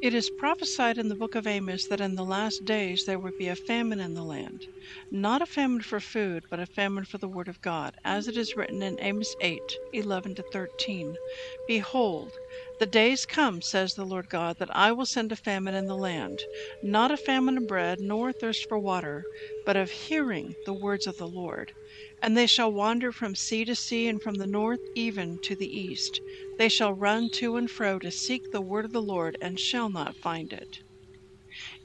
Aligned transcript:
It 0.00 0.14
is 0.14 0.30
prophesied 0.30 0.98
in 0.98 1.08
the 1.08 1.16
book 1.16 1.34
of 1.34 1.46
Amos 1.46 1.86
that 1.86 2.00
in 2.00 2.14
the 2.16 2.24
last 2.24 2.64
days 2.64 3.04
there 3.04 3.18
would 3.18 3.36
be 3.36 3.48
a 3.48 3.56
famine 3.56 4.00
in 4.00 4.14
the 4.14 4.24
land. 4.24 4.66
Not 5.10 5.42
a 5.42 5.46
famine 5.46 5.82
for 5.82 6.00
food, 6.00 6.44
but 6.50 6.58
a 6.60 6.66
famine 6.66 7.04
for 7.04 7.18
the 7.18 7.28
word 7.28 7.48
of 7.48 7.60
God, 7.60 7.94
as 8.04 8.26
it 8.26 8.36
is 8.36 8.56
written 8.56 8.82
in 8.82 8.98
Amos 9.00 9.36
8 9.40 9.78
11 9.92 10.34
to 10.36 10.42
13. 10.42 11.18
Behold, 11.66 12.39
the 12.76 12.84
days 12.84 13.24
come, 13.24 13.62
says 13.62 13.94
the 13.94 14.04
Lord 14.04 14.28
God, 14.28 14.58
that 14.58 14.68
I 14.76 14.92
will 14.92 15.06
send 15.06 15.32
a 15.32 15.36
famine 15.36 15.74
in 15.74 15.86
the 15.86 15.96
land, 15.96 16.44
not 16.82 17.10
a 17.10 17.16
famine 17.16 17.56
of 17.56 17.66
bread, 17.66 18.00
nor 18.02 18.34
thirst 18.34 18.66
for 18.68 18.78
water, 18.78 19.24
but 19.64 19.78
of 19.78 19.90
hearing 19.92 20.56
the 20.66 20.74
words 20.74 21.06
of 21.06 21.16
the 21.16 21.26
Lord. 21.26 21.72
And 22.20 22.36
they 22.36 22.46
shall 22.46 22.70
wander 22.70 23.12
from 23.12 23.34
sea 23.34 23.64
to 23.64 23.74
sea, 23.74 24.08
and 24.08 24.20
from 24.22 24.34
the 24.34 24.46
north 24.46 24.82
even 24.94 25.38
to 25.38 25.56
the 25.56 25.74
east. 25.74 26.20
They 26.58 26.68
shall 26.68 26.92
run 26.92 27.30
to 27.30 27.56
and 27.56 27.70
fro 27.70 27.98
to 28.00 28.10
seek 28.10 28.50
the 28.50 28.60
word 28.60 28.84
of 28.84 28.92
the 28.92 29.00
Lord, 29.00 29.38
and 29.40 29.58
shall 29.58 29.88
not 29.88 30.18
find 30.18 30.52
it. 30.52 30.80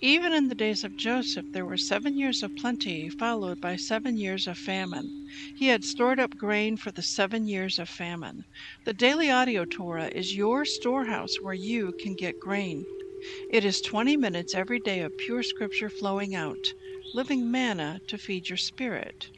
Even 0.01 0.33
in 0.33 0.49
the 0.49 0.55
days 0.55 0.83
of 0.83 0.97
Joseph 0.97 1.45
there 1.53 1.65
were 1.65 1.77
seven 1.77 2.17
years 2.17 2.43
of 2.43 2.53
plenty, 2.57 3.07
followed 3.07 3.61
by 3.61 3.77
seven 3.77 4.17
years 4.17 4.45
of 4.45 4.57
famine. 4.57 5.27
He 5.55 5.67
had 5.67 5.85
stored 5.85 6.19
up 6.19 6.37
grain 6.37 6.75
for 6.75 6.91
the 6.91 7.01
seven 7.01 7.47
years 7.47 7.79
of 7.79 7.87
famine. 7.87 8.43
The 8.83 8.93
Daily 8.93 9.31
Audio 9.31 9.63
Torah 9.63 10.09
is 10.09 10.35
your 10.35 10.65
storehouse 10.65 11.39
where 11.41 11.53
you 11.53 11.93
can 11.93 12.13
get 12.13 12.41
grain. 12.41 12.85
It 13.49 13.63
is 13.63 13.79
20 13.79 14.17
minutes 14.17 14.53
every 14.53 14.79
day 14.79 14.99
of 14.99 15.17
pure 15.17 15.41
scripture 15.41 15.89
flowing 15.89 16.35
out, 16.35 16.73
living 17.13 17.49
manna 17.49 18.01
to 18.07 18.17
feed 18.17 18.49
your 18.49 18.57
spirit. 18.57 19.29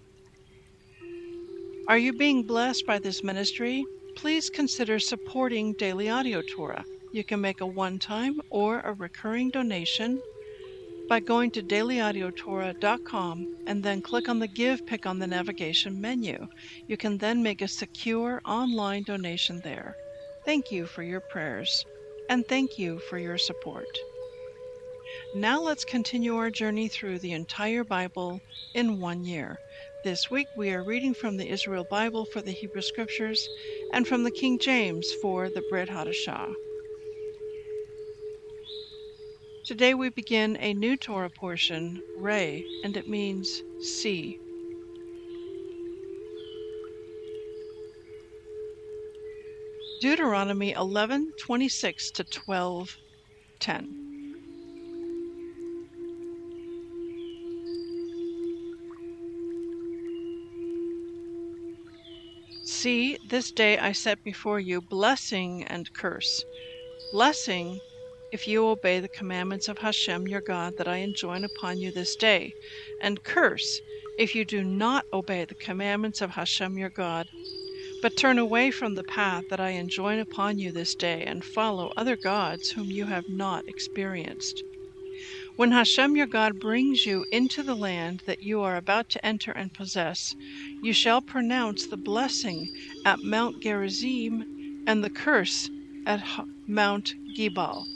Are 1.87 1.99
you 1.99 2.13
being 2.13 2.43
blessed 2.43 2.85
by 2.87 2.97
this 2.97 3.23
ministry? 3.23 3.85
Please 4.15 4.49
consider 4.49 4.97
supporting 4.97 5.73
Daily 5.73 6.09
Audio 6.09 6.41
Torah. 6.41 6.83
You 7.13 7.23
can 7.23 7.39
make 7.39 7.61
a 7.61 7.65
one 7.67 7.99
time 7.99 8.41
or 8.49 8.79
a 8.81 8.93
recurring 8.93 9.51
donation 9.51 10.19
by 11.07 11.19
going 11.19 11.51
to 11.51 11.63
dailyaudiotorah.com 11.63 13.55
and 13.65 13.83
then 13.83 14.01
click 14.01 14.27
on 14.27 14.39
the 14.39 14.47
Give 14.47 14.85
pick 14.85 15.05
on 15.05 15.19
the 15.19 15.27
navigation 15.27 16.01
menu. 16.01 16.47
You 16.87 16.97
can 16.97 17.17
then 17.17 17.41
make 17.41 17.61
a 17.61 17.67
secure 17.67 18.41
online 18.45 19.03
donation 19.03 19.61
there. 19.63 19.95
Thank 20.45 20.71
you 20.71 20.85
for 20.85 21.03
your 21.03 21.21
prayers 21.21 21.85
and 22.29 22.45
thank 22.47 22.77
you 22.77 22.99
for 23.09 23.17
your 23.17 23.37
support. 23.37 23.87
Now 25.35 25.61
let's 25.61 25.85
continue 25.85 26.35
our 26.35 26.49
journey 26.49 26.87
through 26.89 27.19
the 27.19 27.31
entire 27.31 27.83
Bible 27.83 28.41
in 28.73 28.99
one 28.99 29.23
year. 29.23 29.57
This 30.03 30.29
week 30.29 30.47
we 30.57 30.71
are 30.71 30.83
reading 30.83 31.13
from 31.13 31.37
the 31.37 31.49
Israel 31.49 31.85
Bible 31.89 32.25
for 32.25 32.41
the 32.41 32.51
Hebrew 32.51 32.81
Scriptures 32.81 33.47
and 33.93 34.07
from 34.07 34.23
the 34.23 34.31
King 34.31 34.59
James 34.59 35.11
for 35.21 35.49
the 35.49 35.63
Brit 35.69 35.89
Hadashah. 35.89 36.53
Today 39.67 39.93
we 39.93 40.07
begin 40.07 40.55
a 40.61 40.73
new 40.73 40.95
Torah 40.95 41.29
portion, 41.29 42.01
Re'eh, 42.15 42.63
and 42.85 42.95
it 42.95 43.05
means 43.05 43.65
see. 43.81 44.39
Deuteronomy 49.99 50.71
11:26 50.71 52.11
to 52.13 52.23
12:10. 52.23 53.89
See, 62.63 63.17
this 63.27 63.51
day 63.51 63.77
I 63.77 63.91
set 63.91 64.23
before 64.23 64.61
you 64.61 64.79
blessing 64.79 65.65
and 65.65 65.91
curse. 65.91 66.45
Blessing 67.11 67.81
if 68.31 68.47
you 68.47 68.67
obey 68.67 68.99
the 68.99 69.07
commandments 69.07 69.67
of 69.69 69.77
Hashem 69.77 70.27
your 70.27 70.41
God 70.41 70.77
that 70.77 70.87
I 70.87 70.97
enjoin 70.97 71.43
upon 71.43 71.79
you 71.79 71.91
this 71.91 72.15
day, 72.15 72.53
and 73.01 73.23
curse 73.23 73.79
if 74.17 74.35
you 74.35 74.43
do 74.43 74.63
not 74.63 75.05
obey 75.13 75.45
the 75.45 75.55
commandments 75.55 76.21
of 76.21 76.31
Hashem 76.31 76.77
your 76.77 76.89
God, 76.89 77.27
but 78.01 78.17
turn 78.17 78.37
away 78.37 78.71
from 78.71 78.95
the 78.95 79.03
path 79.03 79.45
that 79.49 79.59
I 79.59 79.69
enjoin 79.69 80.19
upon 80.19 80.59
you 80.59 80.71
this 80.71 80.93
day, 80.95 81.23
and 81.23 81.43
follow 81.43 81.93
other 81.95 82.17
gods 82.17 82.71
whom 82.71 82.91
you 82.91 83.05
have 83.05 83.29
not 83.29 83.67
experienced. 83.67 84.63
When 85.55 85.71
Hashem 85.71 86.15
your 86.15 86.27
God 86.27 86.59
brings 86.59 87.05
you 87.05 87.25
into 87.31 87.63
the 87.63 87.75
land 87.75 88.23
that 88.25 88.43
you 88.43 88.61
are 88.61 88.75
about 88.75 89.09
to 89.09 89.25
enter 89.25 89.51
and 89.51 89.73
possess, 89.73 90.35
you 90.83 90.93
shall 90.93 91.21
pronounce 91.21 91.87
the 91.87 91.97
blessing 91.97 92.69
at 93.05 93.23
Mount 93.23 93.61
Gerizim 93.61 94.45
and 94.85 95.03
the 95.03 95.09
curse 95.09 95.69
at 96.05 96.23
Mount 96.67 97.15
Ebal. 97.37 97.87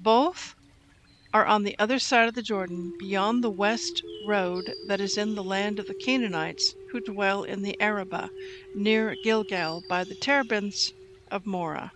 Both 0.00 0.54
are 1.32 1.44
on 1.44 1.64
the 1.64 1.76
other 1.78 1.98
side 1.98 2.28
of 2.28 2.34
the 2.34 2.42
Jordan, 2.42 2.92
beyond 3.00 3.42
the 3.42 3.50
west 3.50 4.00
road 4.26 4.72
that 4.86 5.00
is 5.00 5.18
in 5.18 5.34
the 5.34 5.42
land 5.42 5.80
of 5.80 5.86
the 5.86 5.94
Canaanites 5.94 6.72
who 6.92 7.00
dwell 7.00 7.42
in 7.42 7.62
the 7.62 7.74
Arabah, 7.80 8.30
near 8.76 9.16
Gilgal, 9.24 9.82
by 9.88 10.04
the 10.04 10.14
terebinths 10.14 10.92
of 11.32 11.46
Moreh. 11.46 11.90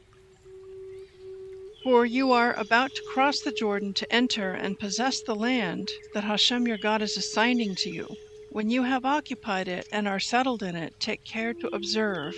For 1.85 2.05
you 2.05 2.33
are 2.33 2.53
about 2.55 2.93
to 2.95 3.03
cross 3.03 3.41
the 3.41 3.53
Jordan 3.53 3.95
to 3.95 4.13
enter 4.13 4.53
and 4.53 4.81
possess 4.81 5.23
the 5.23 5.37
land 5.37 5.89
that 6.13 6.25
Hashem 6.25 6.67
your 6.67 6.79
God 6.79 7.03
is 7.03 7.17
assigning 7.17 7.77
to 7.77 7.91
you. 7.91 8.09
When 8.51 8.69
you 8.69 8.83
have 8.83 9.05
occupied 9.05 9.69
it 9.69 9.87
and 9.93 10.09
are 10.09 10.19
settled 10.21 10.63
in 10.63 10.75
it, 10.75 10.93
take 11.01 11.25
care 11.25 11.55
to 11.55 11.75
observe 11.75 12.35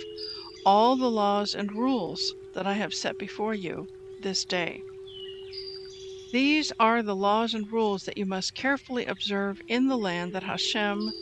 all 0.63 0.95
the 0.95 1.09
laws 1.09 1.55
and 1.55 1.71
rules 1.73 2.35
that 2.53 2.67
I 2.67 2.73
have 2.73 2.93
set 2.93 3.17
before 3.17 3.55
you 3.55 3.87
this 4.21 4.45
day. 4.45 4.79
These 6.35 6.73
are 6.81 7.01
the 7.01 7.15
laws 7.15 7.53
and 7.53 7.71
rules 7.71 8.03
that 8.03 8.17
you 8.17 8.25
must 8.25 8.55
carefully 8.55 9.05
observe 9.05 9.61
in 9.69 9.87
the 9.87 9.95
land 9.97 10.33
that 10.33 10.43
Hashem, 10.43 11.13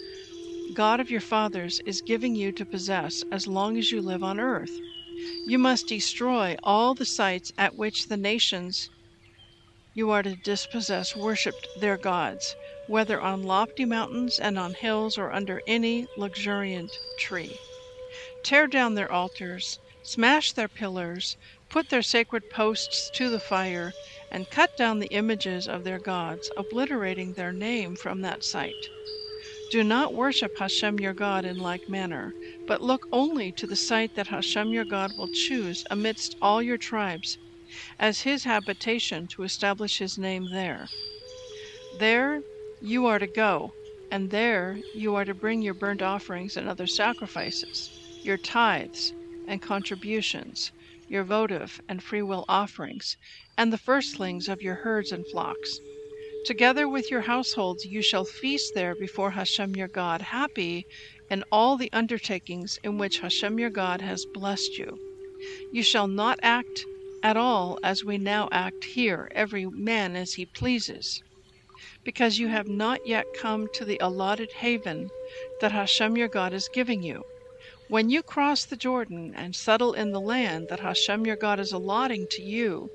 God 0.74 1.00
of 1.00 1.12
your 1.12 1.22
fathers, 1.22 1.80
is 1.86 2.02
giving 2.02 2.36
you 2.36 2.52
to 2.54 2.66
possess 2.66 3.24
as 3.32 3.46
long 3.46 3.78
as 3.78 3.92
you 3.92 4.02
live 4.02 4.24
on 4.24 4.40
earth. 4.40 4.72
You 5.46 5.60
must 5.60 5.86
destroy 5.86 6.56
all 6.64 6.96
the 6.96 7.06
sites 7.06 7.52
at 7.60 7.76
which 7.76 8.08
the 8.08 8.18
nations 8.18 8.90
you 9.94 10.10
are 10.10 10.24
to 10.24 10.36
dispossess 10.36 11.16
worshipped 11.16 11.68
their 11.80 12.00
gods, 12.00 12.56
whether 12.88 13.22
on 13.22 13.44
lofty 13.44 13.86
mountains 13.86 14.40
and 14.40 14.58
on 14.58 14.74
hills 14.74 15.16
or 15.20 15.32
under 15.32 15.62
any 15.68 16.08
luxuriant 16.18 16.90
tree. 17.20 17.56
Tear 18.42 18.66
down 18.66 18.96
their 18.96 19.12
altars, 19.12 19.78
smash 20.02 20.54
their 20.54 20.68
pillars, 20.68 21.38
put 21.70 21.90
their 21.90 22.02
sacred 22.02 22.50
posts 22.50 23.12
to 23.12 23.30
the 23.30 23.40
fire, 23.40 23.94
and 24.34 24.50
cut 24.50 24.76
down 24.76 25.00
the 25.00 25.14
images 25.14 25.68
of 25.68 25.84
their 25.84 26.00
gods, 26.00 26.52
obliterating 26.58 27.34
their 27.34 27.54
name 27.54 27.96
from 27.96 28.22
that 28.22 28.44
site. 28.44 28.90
Do 29.72 29.84
not 29.84 30.14
worship 30.14 30.58
Hashem 30.58 31.00
your 31.00 31.14
God 31.14 31.46
in 31.46 31.58
like 31.58 31.88
manner, 31.88 32.34
but 32.68 32.82
look 32.82 33.08
only 33.12 33.52
to 33.54 33.68
the 33.68 33.76
site 33.76 34.16
that 34.16 34.28
Hashem 34.28 34.74
your 34.74 34.86
God 34.86 35.18
will 35.18 35.30
choose 35.32 35.86
amidst 35.90 36.36
all 36.42 36.62
your 36.62 36.78
tribes 36.78 37.38
as 37.98 38.22
his 38.22 38.44
habitation 38.44 39.28
to 39.28 39.44
establish 39.44 39.98
his 39.98 40.18
name 40.18 40.50
there. 40.52 40.88
There 42.00 42.42
you 42.82 43.06
are 43.06 43.20
to 43.20 43.28
go, 43.28 43.74
and 44.12 44.30
there 44.30 44.78
you 44.94 45.16
are 45.16 45.26
to 45.26 45.34
bring 45.34 45.62
your 45.62 45.74
burnt 45.74 46.02
offerings 46.02 46.58
and 46.58 46.68
other 46.68 46.88
sacrifices, 46.88 47.90
your 48.24 48.38
tithes 48.38 49.14
and 49.48 49.62
contributions, 49.62 50.72
your 51.14 51.24
votive 51.24 51.80
and 51.88 52.02
freewill 52.02 52.44
offerings, 52.50 53.16
and 53.58 53.72
the 53.72 53.78
firstlings 53.78 54.50
of 54.50 54.64
your 54.64 54.76
herds 54.76 55.12
and 55.12 55.26
flocks. 55.28 55.80
Together 56.46 56.90
with 56.90 57.10
your 57.12 57.22
households 57.22 57.86
you 57.86 58.02
shall 58.02 58.26
feast 58.26 58.74
there 58.74 58.96
before 58.96 59.32
Hashem 59.32 59.76
your 59.76 59.88
God, 59.88 60.22
happy 60.22 60.86
in 61.30 61.44
all 61.52 61.78
the 61.78 61.92
undertakings 61.94 62.78
in 62.84 62.98
which 62.98 63.20
Hashem 63.20 63.60
your 63.60 63.70
God 63.70 64.02
has 64.02 64.26
blessed 64.34 64.78
you. 64.78 64.98
You 65.72 65.84
shall 65.84 66.08
not 66.08 66.40
act 66.42 66.84
at 67.22 67.38
all 67.38 67.80
as 67.84 68.04
we 68.04 68.18
now 68.18 68.50
act 68.52 68.84
here, 68.84 69.30
every 69.36 69.66
man 69.68 70.16
as 70.16 70.34
he 70.34 70.46
pleases, 70.46 71.22
because 72.04 72.40
you 72.40 72.48
have 72.48 72.68
not 72.68 73.06
yet 73.06 73.26
come 73.40 73.68
to 73.76 73.86
the 73.86 74.00
allotted 74.02 74.52
haven 74.52 75.10
that 75.62 75.72
Hashem 75.72 76.18
your 76.18 76.28
God 76.28 76.54
is 76.54 76.70
giving 76.74 77.04
you. 77.04 77.24
When 77.94 78.10
you 78.10 78.24
cross 78.24 78.66
the 78.66 78.76
Jordan 78.76 79.36
and 79.38 79.56
settle 79.56 79.94
in 79.94 80.14
the 80.14 80.20
land 80.20 80.70
that 80.70 80.80
Hashem 80.80 81.28
your 81.28 81.36
God 81.36 81.60
is 81.60 81.72
allotting 81.72 82.26
to 82.32 82.42
you, 82.42 82.90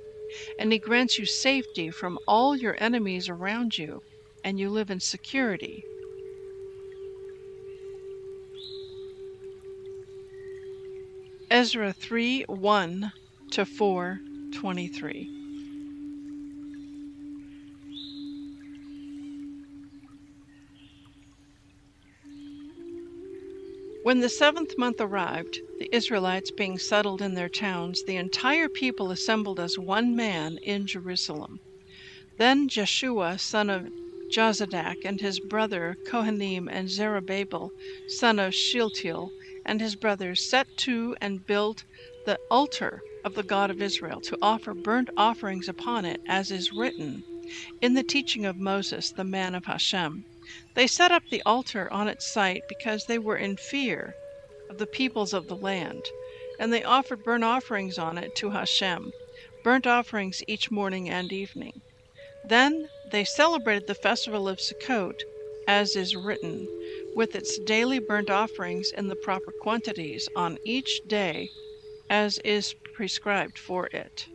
and 0.59 0.73
He 0.73 0.81
grants 0.81 1.21
you 1.21 1.25
safety 1.25 1.89
from 1.89 2.19
all 2.27 2.57
your 2.57 2.77
enemies 2.81 3.29
around 3.29 3.79
you, 3.79 4.03
and 4.43 4.59
you 4.59 4.69
live 4.69 4.91
in 4.91 4.99
security. 4.99 5.85
Ezra 11.49 11.93
3 11.93 12.47
1 12.49 13.13
to 13.53 13.65
4 13.65 14.19
23. 14.53 15.38
When 24.09 24.21
the 24.21 24.31
seventh 24.31 24.79
month 24.79 25.03
arrived, 25.03 25.61
the 25.77 25.95
Israelites 25.95 26.51
being 26.51 26.79
settled 26.79 27.21
in 27.21 27.35
their 27.35 27.51
towns, 27.51 28.05
the 28.05 28.17
entire 28.17 28.71
people 28.71 29.11
assembled 29.11 29.61
as 29.61 29.77
one 29.77 30.17
man 30.17 30.57
in 30.63 30.87
Jerusalem. 30.87 31.61
Then 32.39 32.71
Jeshua, 32.71 33.39
son 33.39 33.69
of 33.69 33.91
Jozadak, 34.31 35.05
and 35.05 35.21
his 35.21 35.41
brother 35.41 35.99
Kohanim, 36.07 36.69
and 36.71 36.89
Zerubbabel, 36.89 37.75
son 38.07 38.39
of 38.39 38.55
Shealtiel, 38.55 39.35
and 39.63 39.79
his 39.79 39.95
brothers 39.95 40.41
set 40.43 40.69
to 40.79 41.15
and 41.21 41.45
built 41.45 41.85
the 42.25 42.39
altar 42.51 43.03
of 43.23 43.35
the 43.35 43.45
God 43.45 43.71
of 43.71 43.83
Israel 43.83 44.23
to 44.23 44.39
offer 44.41 44.73
burnt 44.73 45.11
offerings 45.19 45.69
upon 45.69 46.07
it, 46.07 46.23
as 46.27 46.51
is 46.51 46.73
written 46.73 47.25
in 47.83 47.93
the 47.93 48.05
teaching 48.05 48.47
of 48.47 48.57
Moses, 48.57 49.13
the 49.13 49.23
man 49.25 49.55
of 49.55 49.67
Hashem. 49.67 50.25
They 50.73 50.87
set 50.87 51.13
up 51.13 51.25
the 51.29 51.43
altar 51.45 51.93
on 51.93 52.09
its 52.09 52.25
site 52.27 52.65
because 52.67 53.05
they 53.05 53.19
were 53.19 53.37
in 53.37 53.59
fear 53.59 54.17
of 54.71 54.79
the 54.79 54.87
peoples 54.87 55.35
of 55.35 55.47
the 55.47 55.55
land, 55.55 56.07
and 56.59 56.73
they 56.73 56.83
offered 56.83 57.23
burnt 57.23 57.45
offerings 57.45 57.99
on 57.99 58.17
it 58.17 58.35
to 58.37 58.49
Hashem, 58.53 59.13
burnt 59.63 59.87
offerings 59.87 60.43
each 60.49 60.71
morning 60.71 61.11
and 61.11 61.31
evening. 61.35 61.83
Then 62.43 62.89
they 63.05 63.27
celebrated 63.27 63.87
the 63.89 63.95
festival 63.95 64.49
of 64.49 64.59
Sukkot, 64.59 65.17
as 65.67 65.95
is 65.95 66.17
written, 66.17 66.67
with 67.15 67.35
its 67.35 67.59
daily 67.59 67.99
burnt 67.99 68.31
offerings 68.31 68.91
in 68.91 69.09
the 69.09 69.17
proper 69.17 69.53
quantities 69.53 70.31
on 70.35 70.57
each 70.65 71.03
day, 71.07 71.51
as 72.09 72.39
is 72.39 72.75
prescribed 72.95 73.59
for 73.59 73.89
it 73.89 74.29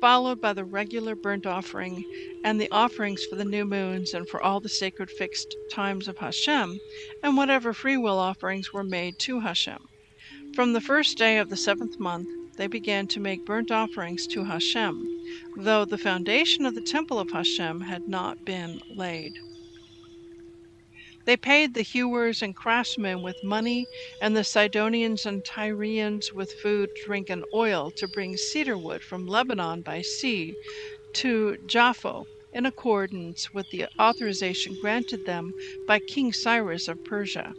followed 0.00 0.40
by 0.40 0.52
the 0.52 0.64
regular 0.64 1.14
burnt 1.14 1.46
offering 1.46 2.04
and 2.44 2.60
the 2.60 2.70
offerings 2.70 3.24
for 3.24 3.36
the 3.36 3.44
new 3.44 3.64
moons 3.64 4.14
and 4.14 4.28
for 4.28 4.42
all 4.42 4.60
the 4.60 4.68
sacred 4.68 5.10
fixed 5.10 5.54
times 5.70 6.08
of 6.08 6.18
Hashem, 6.18 6.78
and 7.22 7.36
whatever 7.36 7.72
freewill 7.72 8.18
offerings 8.18 8.72
were 8.72 8.84
made 8.84 9.18
to 9.20 9.40
Hashem. 9.40 9.78
From 10.54 10.72
the 10.72 10.80
first 10.80 11.18
day 11.18 11.38
of 11.38 11.50
the 11.50 11.56
seventh 11.56 11.98
month, 11.98 12.28
they 12.56 12.66
began 12.66 13.06
to 13.08 13.20
make 13.20 13.44
burnt 13.44 13.70
offerings 13.70 14.26
to 14.28 14.44
Hashem, 14.44 15.06
though 15.56 15.84
the 15.84 15.98
foundation 15.98 16.64
of 16.66 16.74
the 16.74 16.80
temple 16.80 17.18
of 17.18 17.30
Hashem 17.30 17.82
had 17.82 18.08
not 18.08 18.44
been 18.44 18.80
laid. 18.88 19.34
They 21.26 21.36
paid 21.36 21.74
the 21.74 21.82
hewers 21.82 22.40
and 22.40 22.54
craftsmen 22.54 23.20
with 23.20 23.42
money, 23.42 23.88
and 24.20 24.36
the 24.36 24.44
Sidonians 24.44 25.26
and 25.26 25.44
Tyrians 25.44 26.32
with 26.32 26.52
food, 26.52 26.92
drink, 26.94 27.28
and 27.28 27.44
oil 27.52 27.90
to 27.96 28.06
bring 28.06 28.36
cedar 28.36 28.78
wood 28.78 29.02
from 29.02 29.26
Lebanon 29.26 29.82
by 29.82 30.02
sea 30.02 30.56
to 31.14 31.58
Jaffa 31.66 32.22
in 32.52 32.64
accordance 32.64 33.52
with 33.52 33.70
the 33.70 33.88
authorization 34.00 34.76
granted 34.76 35.24
them 35.24 35.54
by 35.84 35.98
King 35.98 36.32
Cyrus 36.32 36.86
of 36.86 37.02
Persia. 37.02 37.56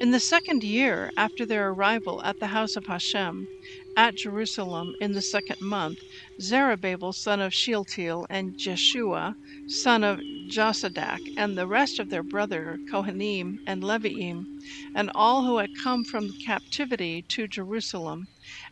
In 0.00 0.10
the 0.10 0.20
second 0.20 0.64
year 0.64 1.12
after 1.16 1.44
their 1.46 1.70
arrival 1.70 2.22
at 2.24 2.38
the 2.38 2.48
house 2.48 2.74
of 2.76 2.86
Hashem, 2.86 3.48
at 3.94 4.14
Jerusalem 4.14 4.94
in 5.00 5.12
the 5.12 5.20
second 5.20 5.60
month, 5.60 5.98
Zerubbabel 6.40 7.12
son 7.12 7.42
of 7.42 7.52
Shealtiel 7.52 8.26
and 8.30 8.56
Jeshua 8.56 9.36
son 9.66 10.02
of 10.02 10.22
Jozadak 10.48 11.20
and 11.36 11.58
the 11.58 11.66
rest 11.66 11.98
of 11.98 12.08
their 12.08 12.22
brother 12.22 12.80
Kohanim 12.90 13.58
and 13.66 13.82
Leviim, 13.82 14.46
and 14.94 15.10
all 15.14 15.44
who 15.44 15.58
had 15.58 15.74
come 15.74 16.04
from 16.04 16.32
captivity 16.42 17.20
to 17.28 17.46
Jerusalem, 17.46 18.28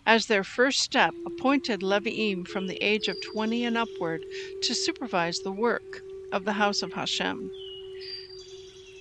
as 0.07 0.25
their 0.25 0.43
first 0.43 0.79
step 0.79 1.15
appointed 1.27 1.83
Leviim 1.83 2.47
from 2.49 2.67
the 2.67 2.79
age 2.83 3.07
of 3.07 3.21
twenty 3.21 3.63
and 3.63 3.77
upward 3.77 4.25
to 4.63 4.75
supervise 4.75 5.41
the 5.41 5.53
work 5.53 6.01
of 6.33 6.47
the 6.47 6.55
house 6.55 6.81
of 6.81 6.95
Hashem. 6.95 7.51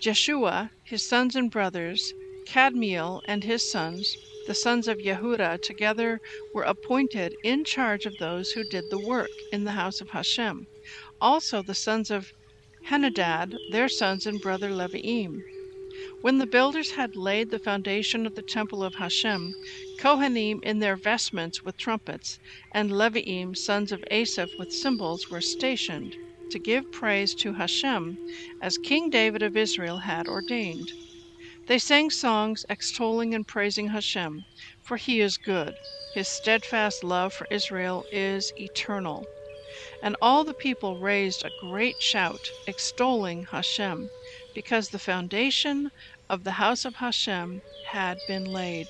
Jeshua, 0.01 0.71
his 0.83 1.01
sons 1.01 1.33
and 1.37 1.49
brothers, 1.49 2.13
Kadmiel 2.45 3.21
and 3.25 3.45
his 3.45 3.63
sons, 3.63 4.17
the 4.49 4.55
sons 4.55 4.87
of 4.87 4.97
Yehuda 4.97 5.61
together 5.61 6.19
were 6.55 6.63
appointed 6.63 7.35
in 7.43 7.63
charge 7.63 8.07
of 8.07 8.17
those 8.17 8.49
who 8.53 8.63
did 8.63 8.89
the 8.89 8.97
work 8.97 9.29
in 9.51 9.63
the 9.63 9.73
house 9.73 10.01
of 10.01 10.09
Hashem. 10.09 10.65
Also 11.21 11.61
the 11.61 11.75
sons 11.75 12.09
of 12.09 12.33
Henadad, 12.87 13.55
their 13.69 13.87
sons 13.87 14.25
and 14.25 14.41
brother 14.41 14.71
Leviim. 14.71 15.43
When 16.21 16.39
the 16.39 16.47
builders 16.47 16.89
had 16.89 17.15
laid 17.15 17.51
the 17.51 17.59
foundation 17.59 18.25
of 18.25 18.33
the 18.33 18.41
temple 18.41 18.83
of 18.83 18.95
Hashem, 18.95 19.53
Kohanim 19.99 20.63
in 20.63 20.79
their 20.79 20.95
vestments 20.95 21.61
with 21.63 21.77
trumpets, 21.77 22.39
and 22.73 22.89
Leviim, 22.89 23.55
sons 23.55 23.91
of 23.91 24.03
Asaph, 24.09 24.49
with 24.57 24.71
cymbals, 24.73 25.29
were 25.29 25.41
stationed 25.41 26.15
to 26.49 26.57
give 26.57 26.91
praise 26.91 27.35
to 27.35 27.53
Hashem, 27.53 28.17
as 28.63 28.79
King 28.79 29.11
David 29.11 29.43
of 29.43 29.55
Israel 29.55 29.99
had 29.99 30.27
ordained. 30.27 30.91
They 31.69 31.77
sang 31.77 32.09
songs 32.09 32.65
extolling 32.67 33.35
and 33.35 33.45
praising 33.47 33.89
Hashem, 33.89 34.43
for 34.81 34.97
he 34.97 35.21
is 35.21 35.37
good. 35.37 35.77
His 36.15 36.27
steadfast 36.27 37.03
love 37.03 37.31
for 37.31 37.45
Israel 37.51 38.07
is 38.11 38.51
eternal. 38.57 39.27
And 40.01 40.15
all 40.19 40.43
the 40.43 40.55
people 40.55 40.97
raised 40.97 41.45
a 41.45 41.51
great 41.59 42.01
shout, 42.01 42.49
extolling 42.65 43.43
Hashem, 43.51 44.09
because 44.55 44.89
the 44.89 44.97
foundation 44.97 45.91
of 46.27 46.43
the 46.43 46.53
house 46.53 46.85
of 46.85 46.95
Hashem 46.95 47.61
had 47.91 48.17
been 48.27 48.45
laid. 48.45 48.87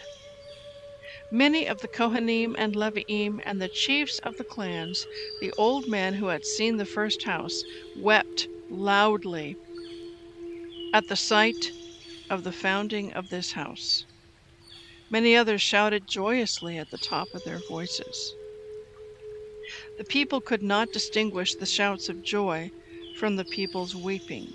Many 1.34 1.66
of 1.66 1.82
the 1.82 1.90
Kohanim 1.90 2.56
and 2.58 2.78
Leviim 2.78 3.42
and 3.44 3.62
the 3.62 3.68
chiefs 3.68 4.20
of 4.20 4.38
the 4.38 4.46
clans, 4.46 5.06
the 5.42 5.52
old 5.58 5.90
men 5.90 6.14
who 6.14 6.28
had 6.28 6.46
seen 6.46 6.78
the 6.78 6.86
first 6.86 7.24
house, 7.24 7.62
wept 7.98 8.48
loudly 8.70 9.58
at 10.94 11.10
the 11.10 11.18
sight 11.18 11.74
of 12.30 12.44
the 12.44 12.52
founding 12.52 13.12
of 13.14 13.30
this 13.30 13.54
house. 13.54 14.06
Many 15.10 15.36
others 15.36 15.62
shouted 15.62 16.08
joyously 16.08 16.78
at 16.78 16.92
the 16.92 16.98
top 16.98 17.28
of 17.34 17.44
their 17.44 17.60
voices. 17.68 18.36
The 19.98 20.04
people 20.04 20.40
could 20.40 20.62
not 20.62 20.94
distinguish 20.94 21.56
the 21.56 21.66
shouts 21.66 22.10
of 22.10 22.24
joy 22.24 22.72
from 23.18 23.36
the 23.36 23.46
people's 23.46 23.96
weeping, 23.96 24.54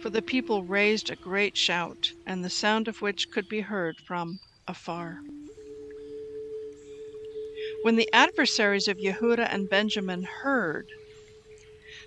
for 0.00 0.10
the 0.10 0.22
people 0.22 0.64
raised 0.64 1.10
a 1.10 1.16
great 1.16 1.56
shout, 1.56 2.12
and 2.26 2.44
the 2.44 2.50
sound 2.50 2.88
of 2.88 3.00
which 3.00 3.30
could 3.30 3.48
be 3.48 3.60
heard 3.60 3.98
from 4.00 4.40
afar. 4.66 5.20
When 7.82 7.96
the 7.96 8.12
adversaries 8.12 8.88
of 8.88 8.98
Yehuda 8.98 9.52
and 9.52 9.68
Benjamin 9.68 10.24
heard 10.24 10.86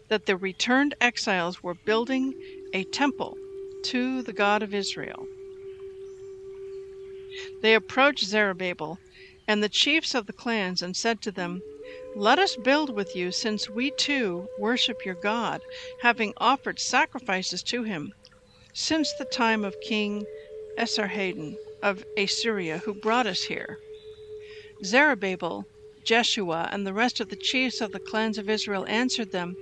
that 0.10 0.25
the 0.25 0.38
returned 0.38 0.95
exiles 1.01 1.63
were 1.63 1.74
building 1.74 2.34
a 2.74 2.84
temple 2.86 3.38
to 3.86 4.22
the 4.24 4.34
God 4.34 4.63
of 4.63 4.74
Israel. 4.74 5.27
They 7.62 7.75
approached 7.75 8.25
Zerubbabel 8.25 8.98
and 9.48 9.62
the 9.62 9.70
chiefs 9.70 10.15
of 10.15 10.25
the 10.25 10.34
clans 10.34 10.82
and 10.82 10.96
said 10.96 11.22
to 11.22 11.32
them, 11.32 11.62
Let 12.15 12.39
us 12.39 12.56
build 12.56 12.96
with 12.96 13.15
you, 13.15 13.32
since 13.32 13.70
we 13.70 13.92
too 13.92 14.48
worship 14.58 15.06
your 15.06 15.15
God, 15.15 15.62
having 16.01 16.34
offered 16.38 16.80
sacrifices 16.80 17.62
to 17.63 17.84
him 17.84 18.12
since 18.74 19.13
the 19.13 19.25
time 19.25 19.63
of 19.63 19.80
King 19.82 20.25
Esarhaddon 20.77 21.58
of 21.82 22.04
Assyria, 22.18 22.80
who 22.80 22.94
brought 22.94 23.27
us 23.27 23.44
here. 23.44 23.77
Zerubbabel, 24.84 25.65
Jeshua, 26.04 26.70
and 26.72 26.86
the 26.86 26.94
rest 26.94 27.20
of 27.20 27.30
the 27.30 27.36
chiefs 27.36 27.82
of 27.82 27.92
the 27.92 28.00
clans 28.00 28.38
of 28.38 28.50
Israel 28.50 28.86
answered 28.88 29.32
them, 29.32 29.56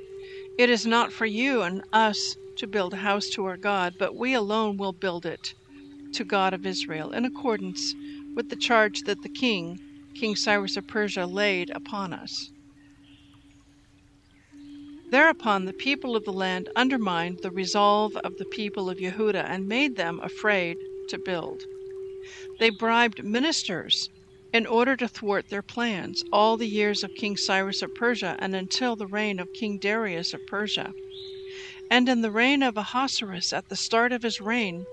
It 0.58 0.70
is 0.70 0.86
not 0.86 1.12
for 1.12 1.26
you 1.26 1.62
and 1.62 1.84
us 1.92 2.36
to 2.58 2.68
build 2.68 2.94
a 2.94 2.98
house 2.98 3.30
to 3.30 3.46
our 3.46 3.58
God, 3.58 3.94
but 3.98 4.16
we 4.16 4.34
alone 4.34 4.78
will 4.78 4.94
build 4.94 5.26
it 5.26 5.54
to 6.14 6.24
God 6.24 6.54
of 6.54 6.66
Israel, 6.66 7.12
in 7.12 7.26
accordance 7.26 7.94
with 8.36 8.50
the 8.50 8.56
charge 8.56 9.02
that 9.02 9.22
the 9.22 9.30
king 9.30 9.80
King 10.16 10.36
Cyrus 10.36 10.78
of 10.78 10.88
Persia 10.88 11.26
laid 11.26 11.72
upon 11.72 12.14
us. 12.14 12.52
Thereupon 15.10 15.66
the 15.66 15.74
people 15.74 16.16
of 16.16 16.24
the 16.24 16.34
land 16.34 16.70
undermined 16.76 17.40
the 17.42 17.52
resolve 17.52 18.16
of 18.18 18.38
the 18.38 18.46
people 18.46 18.90
of 18.90 19.00
Yehuda 19.00 19.44
and 19.48 19.68
made 19.68 19.96
them 19.96 20.20
afraid 20.22 20.78
to 21.10 21.18
build. 21.18 21.62
They 22.60 22.70
bribed 22.70 23.24
ministers 23.24 24.10
in 24.54 24.66
order 24.66 24.96
to 24.96 25.08
thwart 25.08 25.50
their 25.50 25.62
plans 25.62 26.24
all 26.32 26.58
the 26.58 26.68
years 26.68 27.04
of 27.04 27.14
King 27.16 27.36
Cyrus 27.38 27.82
of 27.82 27.94
Persia 27.96 28.36
and 28.40 28.56
until 28.56 28.96
the 28.96 29.08
reign 29.08 29.40
of 29.40 29.52
King 29.54 29.80
Darius 29.80 30.34
of 30.34 30.46
Persia. 30.48 30.94
And 31.94 32.10
in 32.10 32.22
the 32.24 32.32
reign 32.32 32.64
of 32.64 32.76
Ahasuerus, 32.76 33.54
at 33.54 33.70
the 33.70 33.76
start 33.76 34.12
of 34.12 34.24
his 34.24 34.42
reign, 34.42 34.86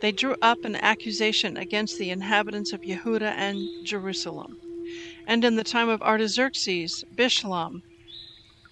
they 0.00 0.12
drew 0.12 0.36
up 0.40 0.64
an 0.64 0.76
accusation 0.76 1.56
against 1.56 1.98
the 1.98 2.08
inhabitants 2.08 2.72
of 2.72 2.82
Yehuda 2.82 3.32
and 3.36 3.68
Jerusalem. 3.84 4.56
And 5.26 5.44
in 5.44 5.56
the 5.56 5.64
time 5.64 5.88
of 5.88 6.00
Artaxerxes, 6.02 7.02
Bishlam, 7.12 7.80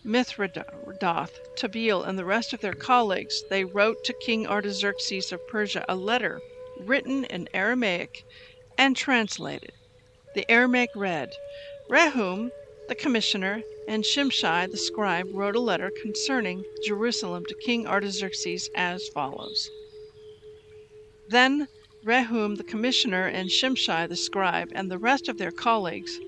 Mithredath, 0.07 1.33
Tabeel, 1.57 2.05
and 2.05 2.17
the 2.17 2.25
rest 2.25 2.53
of 2.53 2.61
their 2.61 2.75
colleagues, 2.75 3.43
they 3.51 3.65
wrote 3.65 3.97
to 4.05 4.15
King 4.15 4.47
Artaxerxes 4.47 5.33
of 5.33 5.45
Persia 5.49 5.85
a 5.89 5.97
letter 5.97 6.43
written 6.79 7.25
in 7.25 7.49
Aramaic 7.53 8.23
and 8.79 8.97
translated. 8.97 9.73
The 10.35 10.49
Aramaic 10.49 10.91
read, 10.95 11.31
Rehum, 11.91 12.51
the 12.89 12.95
commissioner, 12.95 13.63
and 13.89 14.05
Shimshai 14.05 14.71
the 14.71 14.77
scribe 14.77 15.27
wrote 15.33 15.57
a 15.57 15.61
letter 15.61 15.91
concerning 16.03 16.65
Jerusalem 16.85 17.45
to 17.47 17.55
King 17.55 17.87
Artaxerxes 17.87 18.69
as 18.75 19.09
follows. 19.09 19.71
Then 21.29 21.69
Rehum 22.05 22.57
the 22.57 22.65
commissioner 22.65 23.27
and 23.27 23.49
Shimshai 23.51 24.09
the 24.09 24.17
scribe 24.17 24.69
and 24.75 24.91
the 24.91 24.99
rest 24.99 25.29
of 25.29 25.39
their 25.39 25.51
colleagues, 25.51 26.19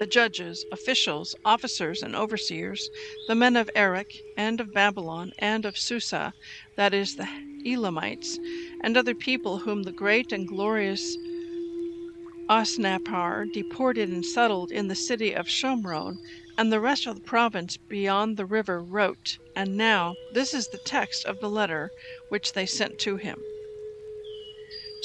the 0.00 0.06
judges, 0.06 0.64
officials, 0.72 1.34
officers, 1.44 2.02
and 2.02 2.14
overseers, 2.14 2.90
the 3.28 3.34
men 3.34 3.56
of 3.56 3.70
Erech 3.74 4.12
and 4.36 4.60
of 4.60 4.74
Babylon 4.74 5.32
and 5.38 5.64
of 5.64 5.78
Susa, 5.78 6.34
that 6.76 6.92
is, 6.92 7.16
the 7.16 7.28
Elamites, 7.64 8.38
and 8.82 8.96
other 8.96 9.14
people 9.14 9.58
whom 9.58 9.84
the 9.84 9.92
great 9.92 10.32
and 10.32 10.46
glorious 10.46 11.16
Osnappar 12.48 13.46
deported 13.52 14.08
and 14.08 14.24
settled 14.24 14.70
in 14.70 14.86
the 14.86 14.94
city 14.94 15.32
of 15.32 15.48
Shomron, 15.48 16.20
and 16.56 16.70
the 16.72 16.78
rest 16.78 17.04
of 17.04 17.16
the 17.16 17.20
province 17.20 17.76
beyond 17.76 18.36
the 18.36 18.46
river 18.46 18.80
wrote, 18.84 19.36
and 19.56 19.76
now 19.76 20.14
this 20.32 20.54
is 20.54 20.68
the 20.68 20.78
text 20.78 21.24
of 21.24 21.40
the 21.40 21.50
letter 21.50 21.90
which 22.28 22.52
they 22.52 22.64
sent 22.64 23.00
to 23.00 23.16
him. 23.16 23.42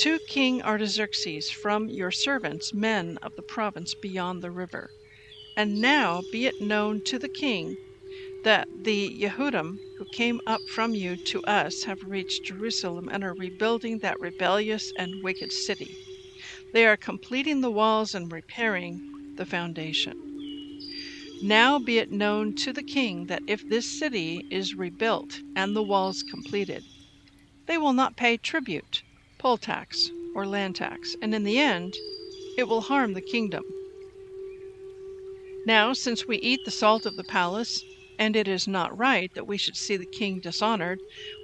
To 0.02 0.20
King 0.28 0.62
Artaxerxes 0.62 1.50
from 1.50 1.90
your 1.90 2.12
servants, 2.12 2.76
men 2.76 3.18
of 3.24 3.36
the 3.36 3.42
province 3.42 3.96
beyond 3.96 4.44
the 4.44 4.52
river. 4.52 4.92
And 5.58 5.82
now 5.82 6.22
be 6.32 6.46
it 6.46 6.62
known 6.62 7.02
to 7.06 7.18
the 7.18 7.28
king 7.28 7.76
that 8.44 8.68
the 8.84 9.10
Yehudim 9.20 9.80
who 9.98 10.06
came 10.06 10.42
up 10.46 10.62
from 10.70 10.94
you 10.94 11.18
to 11.18 11.42
us 11.46 11.86
have 11.86 12.04
reached 12.04 12.44
Jerusalem 12.46 13.10
and 13.12 13.24
are 13.24 13.34
rebuilding 13.34 13.98
that 14.00 14.20
rebellious 14.20 14.94
and 14.96 15.24
wicked 15.24 15.52
city. 15.52 15.98
They 16.74 16.86
are 16.86 16.98
completing 16.98 17.62
the 17.62 17.72
walls 17.72 18.16
and 18.16 18.32
repairing 18.32 19.02
the 19.36 19.46
foundation. 19.46 20.14
Now 21.42 21.80
be 21.80 21.98
it 21.98 22.12
known 22.12 22.54
to 22.56 22.72
the 22.72 22.84
king 22.84 23.26
that 23.26 23.42
if 23.48 23.68
this 23.68 24.00
city 24.00 24.46
is 24.50 24.76
rebuilt 24.76 25.42
and 25.56 25.76
the 25.76 25.84
walls 25.84 26.24
completed, 26.24 26.84
they 27.68 27.78
will 27.78 27.94
not 27.94 28.16
pay 28.16 28.38
tribute, 28.38 29.04
poll 29.38 29.58
tax, 29.58 30.12
or 30.34 30.46
land 30.46 30.76
tax, 30.76 31.16
and 31.22 31.36
in 31.36 31.44
the 31.44 31.58
end, 31.60 31.94
it 32.58 32.68
will 32.68 32.82
harm 32.82 33.14
the 33.14 33.22
kingdom. 33.22 33.64
Now, 35.66 35.94
since 35.94 36.26
we 36.26 36.38
eat 36.38 36.62
the 36.64 36.72
salt 36.72 37.06
of 37.06 37.18
the 37.18 37.24
palace, 37.24 37.84
and 38.18 38.36
it 38.36 38.48
is 38.48 38.68
not 38.68 38.98
right 38.98 39.34
that 39.34 39.48
we 39.48 39.58
should 39.58 39.76
see 39.76 39.98
the 39.98 40.06
king 40.06 40.40
dishonored, 40.40 41.00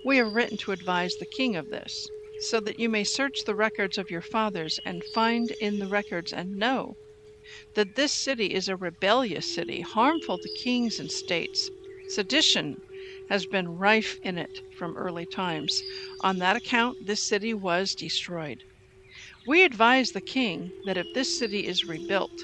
we 0.06 0.18
have 0.18 0.34
written 0.34 0.58
to 0.58 0.72
advise 0.72 1.16
the 1.16 1.26
king 1.38 1.56
of 1.56 1.70
this 1.70 2.08
so 2.40 2.60
that 2.60 2.80
you 2.80 2.90
may 2.90 3.04
search 3.04 3.44
the 3.46 3.56
records 3.56 3.98
of 3.98 4.12
your 4.12 4.22
fathers 4.22 4.80
and 4.86 5.04
find 5.14 5.52
in 5.60 5.80
the 5.80 5.88
records 5.88 6.32
and 6.34 6.56
know 6.56 6.96
that 7.76 7.96
this 7.96 8.12
city 8.14 8.54
is 8.54 8.68
a 8.68 8.76
rebellious 8.76 9.46
city, 9.46 9.82
harmful 9.82 10.38
to 10.38 10.50
kings 10.50 11.00
and 11.00 11.12
states. 11.12 11.70
Sedition 12.10 12.76
has 13.30 13.46
been 13.46 13.68
rife 13.68 14.18
in 14.24 14.38
it 14.38 14.62
from 14.78 14.98
early 14.98 15.26
times. 15.26 15.82
On 16.22 16.38
that 16.40 16.56
account, 16.56 17.06
this 17.06 17.28
city 17.28 17.54
was 17.54 17.96
destroyed. 17.96 18.64
We 19.46 19.64
advise 19.64 20.12
the 20.12 20.22
king 20.22 20.72
that 20.86 20.98
if 20.98 21.08
this 21.14 21.38
city 21.40 21.68
is 21.68 21.86
rebuilt 21.86 22.44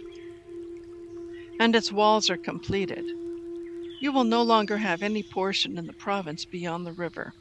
and 1.60 1.76
its 1.76 1.92
walls 1.92 2.30
are 2.30 2.38
completed, 2.38 3.06
you 4.02 4.12
will 4.12 4.24
no 4.24 4.42
longer 4.42 4.78
have 4.78 5.02
any 5.02 5.24
portion 5.24 5.78
in 5.78 5.86
the 5.86 5.94
province 5.94 6.46
beyond 6.46 6.86
the 6.86 6.94
river. 6.94 7.34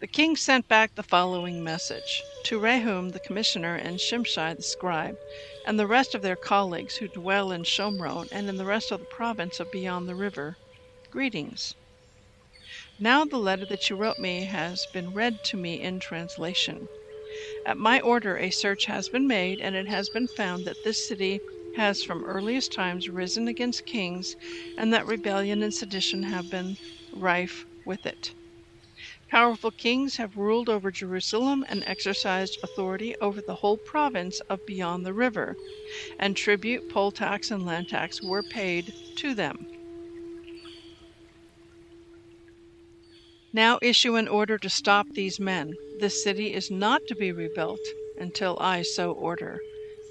The 0.00 0.06
king 0.06 0.34
sent 0.34 0.66
back 0.66 0.94
the 0.94 1.02
following 1.02 1.62
message 1.62 2.22
to 2.44 2.58
Rehum 2.58 3.10
the 3.12 3.20
commissioner 3.20 3.74
and 3.74 3.98
Shimshai 3.98 4.56
the 4.56 4.62
scribe, 4.62 5.16
and 5.66 5.78
the 5.78 5.86
rest 5.86 6.14
of 6.14 6.22
their 6.22 6.36
colleagues 6.36 6.96
who 6.96 7.08
dwell 7.08 7.52
in 7.52 7.64
Shomron 7.64 8.26
and 8.32 8.48
in 8.48 8.56
the 8.56 8.64
rest 8.64 8.90
of 8.90 9.00
the 9.00 9.06
province 9.06 9.60
of 9.60 9.70
beyond 9.70 10.08
the 10.08 10.16
river. 10.16 10.56
Greetings. 11.10 11.74
Now 12.98 13.26
the 13.26 13.36
letter 13.36 13.66
that 13.66 13.90
you 13.90 13.96
wrote 13.96 14.18
me 14.18 14.44
has 14.46 14.86
been 14.86 15.12
read 15.12 15.44
to 15.44 15.58
me 15.58 15.82
in 15.82 16.00
translation. 16.00 16.88
At 17.66 17.76
my 17.76 18.00
order, 18.00 18.38
a 18.38 18.48
search 18.48 18.86
has 18.86 19.10
been 19.10 19.26
made, 19.28 19.60
and 19.60 19.76
it 19.76 19.88
has 19.88 20.08
been 20.08 20.28
found 20.28 20.64
that 20.64 20.82
this 20.82 21.06
city 21.06 21.40
has 21.76 22.02
from 22.02 22.24
earliest 22.24 22.72
times 22.72 23.10
risen 23.10 23.48
against 23.48 23.84
kings, 23.84 24.34
and 24.78 24.94
that 24.94 25.04
rebellion 25.06 25.62
and 25.62 25.74
sedition 25.74 26.22
have 26.22 26.48
been 26.48 26.78
rife 27.12 27.66
with 27.84 28.06
it. 28.06 28.32
Powerful 29.30 29.70
kings 29.70 30.16
have 30.16 30.36
ruled 30.36 30.68
over 30.68 30.90
Jerusalem 30.90 31.64
and 31.68 31.84
exercised 31.86 32.58
authority 32.64 33.14
over 33.20 33.40
the 33.40 33.54
whole 33.56 33.78
province 33.78 34.40
of 34.50 34.66
beyond 34.66 35.06
the 35.06 35.14
river, 35.14 35.56
and 36.18 36.36
tribute, 36.36 36.88
poll 36.90 37.12
tax, 37.12 37.50
and 37.50 37.64
land 37.64 37.88
tax 37.88 38.20
were 38.20 38.42
paid 38.42 38.92
to 39.18 39.34
them. 39.34 39.66
Now 43.52 43.78
issue 43.80 44.16
an 44.16 44.26
order 44.26 44.58
to 44.58 44.68
stop 44.68 45.06
these 45.10 45.38
men. 45.38 45.74
This 46.00 46.22
city 46.22 46.52
is 46.52 46.70
not 46.70 47.06
to 47.06 47.14
be 47.14 47.30
rebuilt 47.30 47.80
until 48.18 48.58
I 48.60 48.82
so 48.82 49.12
order. 49.12 49.60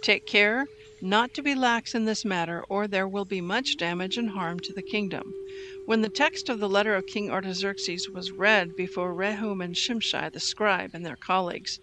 Take 0.02 0.26
care 0.26 0.66
not 1.02 1.34
to 1.34 1.42
be 1.42 1.56
lax 1.56 1.96
in 1.96 2.06
this 2.06 2.26
matter, 2.26 2.64
or 2.70 2.88
there 2.88 3.08
will 3.08 3.26
be 3.26 3.42
much 3.42 3.78
damage 3.78 4.18
and 4.18 4.32
harm 4.32 4.60
to 4.60 4.74
the 4.74 4.82
kingdom. 4.82 5.34
When 5.86 6.02
the 6.02 6.10
text 6.10 6.50
of 6.50 6.60
the 6.60 6.70
letter 6.70 6.96
of 6.96 7.08
King 7.08 7.32
Artaxerxes 7.32 8.10
was 8.10 8.32
read 8.32 8.76
before 8.76 9.14
Rehum 9.14 9.64
and 9.64 9.76
Shimshai 9.76 10.32
the 10.32 10.40
scribe 10.40 10.92
and 10.94 11.06
their 11.06 11.16
colleagues, 11.16 11.80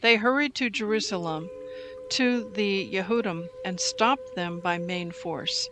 they 0.00 0.16
hurried 0.16 0.54
to 0.54 0.70
Jerusalem 0.70 1.48
to 2.10 2.50
the 2.54 2.88
Yehudim 2.92 3.48
and 3.64 3.80
stopped 3.80 4.34
them 4.34 4.60
by 4.60 4.78
main 4.78 5.10
force. 5.10 5.68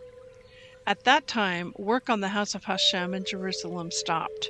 At 0.87 1.05
that 1.05 1.27
time, 1.27 1.73
work 1.77 2.09
on 2.09 2.21
the 2.21 2.29
house 2.29 2.55
of 2.55 2.65
Hashem 2.65 3.13
in 3.13 3.25
Jerusalem 3.25 3.91
stopped 3.91 4.49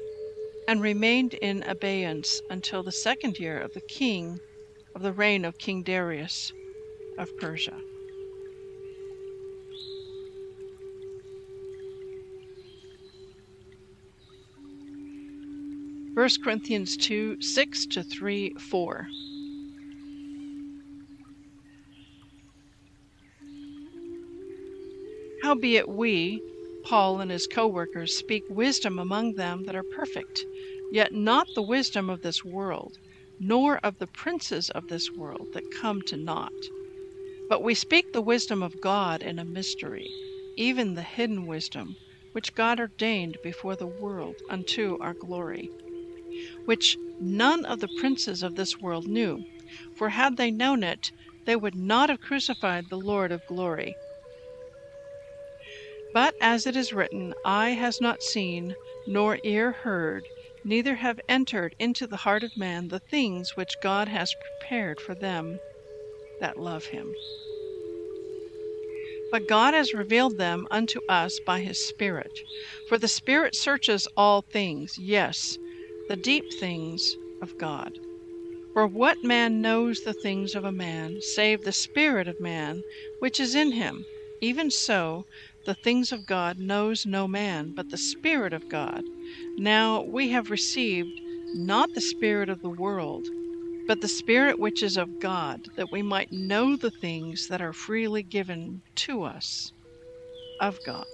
and 0.69 0.83
remained 0.83 1.35
in 1.35 1.63
abeyance 1.63 2.41
until 2.51 2.83
the 2.83 2.93
second 2.93 3.39
year 3.39 3.59
of 3.59 3.73
the 3.75 3.81
king 3.81 4.39
of 4.95 5.03
the 5.03 5.13
reign 5.13 5.45
of 5.45 5.59
King 5.59 5.83
Darius 5.83 6.53
of 7.17 7.37
Persia. 7.39 7.81
1 16.19 16.29
Corinthians 16.43 16.97
2 16.97 17.41
6 17.41 17.87
to 17.87 18.03
3 18.03 18.53
4. 18.59 19.07
Howbeit 25.45 25.89
we, 25.89 26.43
Paul 26.83 27.21
and 27.21 27.31
his 27.31 27.47
co 27.47 27.69
workers, 27.69 28.19
speak 28.19 28.43
wisdom 28.51 28.99
among 28.99 29.35
them 29.35 29.63
that 29.67 29.77
are 29.77 29.85
perfect, 29.95 30.45
yet 30.91 31.13
not 31.13 31.47
the 31.55 31.63
wisdom 31.63 32.11
of 32.11 32.23
this 32.23 32.45
world, 32.45 32.97
nor 33.39 33.79
of 33.85 33.97
the 34.01 34.09
princes 34.09 34.71
of 34.71 34.89
this 34.89 35.13
world 35.13 35.47
that 35.53 35.71
come 35.81 36.03
to 36.09 36.17
naught. 36.17 36.51
But 37.49 37.63
we 37.63 37.75
speak 37.75 38.13
the 38.13 38.23
wisdom 38.23 38.61
of 38.65 38.81
God 38.81 39.23
in 39.23 39.39
a 39.39 39.45
mystery, 39.45 40.11
even 40.57 40.95
the 40.95 41.03
hidden 41.03 41.47
wisdom, 41.47 41.95
which 42.33 42.57
God 42.57 42.81
ordained 42.81 43.39
before 43.45 43.77
the 43.77 43.87
world 43.87 44.35
unto 44.51 44.99
our 45.01 45.15
glory 45.15 45.71
which 46.65 46.97
none 47.21 47.65
of 47.65 47.81
the 47.81 47.89
princes 47.99 48.43
of 48.43 48.55
this 48.55 48.79
world 48.81 49.07
knew, 49.07 49.45
for 49.97 50.11
had 50.11 50.37
they 50.37 50.51
known 50.51 50.83
it, 50.83 51.11
they 51.47 51.57
would 51.57 51.75
not 51.75 52.09
have 52.11 52.21
crucified 52.21 52.89
the 52.89 52.99
Lord 52.99 53.33
of 53.33 53.47
glory. 53.47 53.97
But 56.13 56.35
as 56.41 56.67
it 56.67 56.77
is 56.77 56.93
written, 56.93 57.35
Eye 57.45 57.71
has 57.71 58.01
not 58.01 58.23
seen, 58.23 58.75
nor 59.07 59.39
ear 59.43 59.73
heard, 59.73 60.25
neither 60.65 60.97
have 60.97 61.21
entered 61.29 61.75
into 61.79 62.07
the 62.07 62.19
heart 62.19 62.43
of 62.43 62.57
man 62.57 62.89
the 62.89 63.01
things 63.01 63.57
which 63.57 63.81
God 63.83 64.09
has 64.09 64.35
prepared 64.35 65.01
for 65.01 65.15
them 65.15 65.61
that 66.41 66.59
love 66.59 66.87
him. 66.87 67.15
But 69.31 69.47
God 69.47 69.75
has 69.75 69.93
revealed 69.93 70.39
them 70.39 70.67
unto 70.71 71.01
us 71.09 71.39
by 71.45 71.61
his 71.61 71.79
Spirit. 71.79 72.33
For 72.89 72.97
the 72.97 73.09
Spirit 73.09 73.55
searches 73.55 74.09
all 74.17 74.43
things, 74.43 74.97
yes, 74.99 75.59
the 76.09 76.17
deep 76.17 76.45
things 76.59 77.17
of 77.43 77.57
God. 77.59 77.93
For 78.73 78.87
what 78.87 79.25
man 79.25 79.61
knows 79.61 80.01
the 80.01 80.15
things 80.15 80.55
of 80.55 80.65
a 80.65 80.73
man, 80.73 81.21
save 81.21 81.63
the 81.63 81.73
Spirit 81.73 82.29
of 82.29 82.41
man 82.41 82.83
which 83.19 83.41
is 83.41 83.55
in 83.55 83.73
him? 83.73 84.05
Even 84.41 84.71
so, 84.71 85.25
the 85.67 85.75
things 85.75 86.13
of 86.13 86.27
God 86.27 86.59
knows 86.59 87.05
no 87.05 87.27
man, 87.29 87.73
but 87.75 87.91
the 87.91 87.97
Spirit 87.99 88.53
of 88.53 88.69
God. 88.69 89.03
Now 89.57 90.03
we 90.03 90.31
have 90.31 90.51
received 90.51 91.21
not 91.55 91.93
the 91.95 92.01
Spirit 92.01 92.49
of 92.49 92.63
the 92.63 92.71
world, 92.71 93.27
but 93.87 94.01
the 94.01 94.09
Spirit 94.09 94.59
which 94.59 94.83
is 94.83 94.97
of 94.97 95.21
God, 95.21 95.61
that 95.77 95.91
we 95.91 96.03
might 96.03 96.31
know 96.31 96.77
the 96.77 96.91
things 96.91 97.49
that 97.49 97.61
are 97.61 97.73
freely 97.73 98.23
given 98.23 98.81
to 98.97 99.25
us 99.25 99.73
of 100.61 100.79
God. 100.85 101.07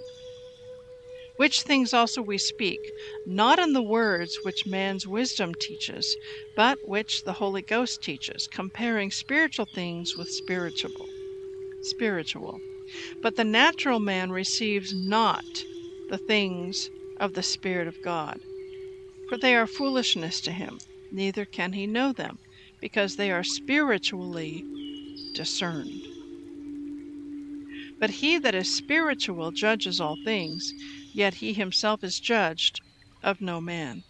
Which 1.37 1.63
things 1.63 1.93
also 1.93 2.23
we 2.23 2.39
speak, 2.39 2.79
not 3.27 3.59
in 3.59 3.73
the 3.73 3.83
words 3.83 4.39
which 4.45 4.67
man's 4.67 5.07
wisdom 5.07 5.53
teaches, 5.55 6.17
but 6.55 6.79
which 6.89 7.25
the 7.25 7.33
Holy 7.35 7.63
Ghost 7.63 8.03
teaches, 8.03 8.47
comparing 8.47 9.11
spiritual 9.11 9.67
things 9.67 10.17
with 10.17 10.29
spiritual. 10.29 11.09
Spiritual. 11.83 12.61
But 13.21 13.35
the 13.35 13.45
natural 13.45 13.99
man 13.99 14.31
receives 14.31 14.95
not 14.95 15.45
the 16.09 16.19
things 16.19 16.89
of 17.19 17.35
the 17.35 17.43
Spirit 17.43 17.89
of 17.89 18.01
God, 18.03 18.39
for 19.29 19.37
they 19.37 19.57
are 19.57 19.67
foolishness 19.67 20.41
to 20.43 20.53
him, 20.53 20.79
neither 21.11 21.45
can 21.45 21.73
he 21.73 21.87
know 21.87 22.13
them, 22.13 22.39
because 22.81 23.17
they 23.17 23.33
are 23.33 23.43
spiritually 23.43 24.65
discerned. 25.35 26.07
But 27.99 28.11
he 28.11 28.39
that 28.39 28.55
is 28.55 28.77
spiritual 28.77 29.51
judges 29.51 30.01
all 30.01 30.17
things, 30.25 30.73
yet 31.15 31.35
he 31.35 31.53
himself 31.53 32.03
is 32.03 32.19
judged 32.19 32.81
of 33.23 33.41
no 33.41 33.61
man. 33.61 34.03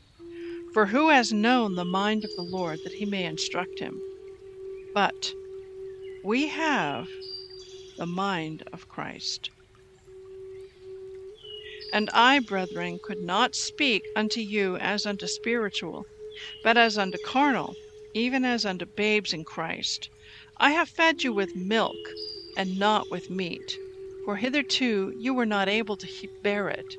For 0.73 0.87
who 0.87 1.11
has 1.11 1.33
known 1.33 1.75
the 1.75 1.85
mind 1.85 2.25
of 2.25 2.35
the 2.35 2.43
Lord 2.43 2.81
that 2.83 2.95
he 2.95 3.05
may 3.05 3.25
instruct 3.25 3.79
him? 3.79 4.01
But 4.95 5.33
we 6.25 6.49
have 6.49 7.07
the 7.99 8.07
mind 8.07 8.63
of 8.73 8.89
Christ. 8.89 9.51
And 11.93 12.11
I, 12.13 12.41
brethren, 12.41 12.99
could 13.05 13.21
not 13.21 13.55
speak 13.55 14.03
unto 14.17 14.41
you 14.41 14.77
as 14.79 15.07
unto 15.07 15.27
spiritual, 15.27 16.05
but 16.65 16.77
as 16.77 16.99
unto 16.99 17.19
carnal, 17.19 17.77
even 18.15 18.45
as 18.45 18.65
unto 18.65 18.87
babes 18.87 19.33
in 19.33 19.45
Christ. 19.45 20.09
I 20.57 20.71
have 20.71 20.89
fed 20.89 21.23
you 21.23 21.33
with 21.33 21.55
milk, 21.55 21.97
and 22.57 22.79
not 22.79 23.11
with 23.11 23.31
meat 23.31 23.79
for 24.25 24.37
hitherto 24.37 25.13
you 25.15 25.35
were 25.35 25.45
not 25.45 25.69
able 25.69 25.97
to 25.99 26.09
bear 26.43 26.69
it, 26.71 26.97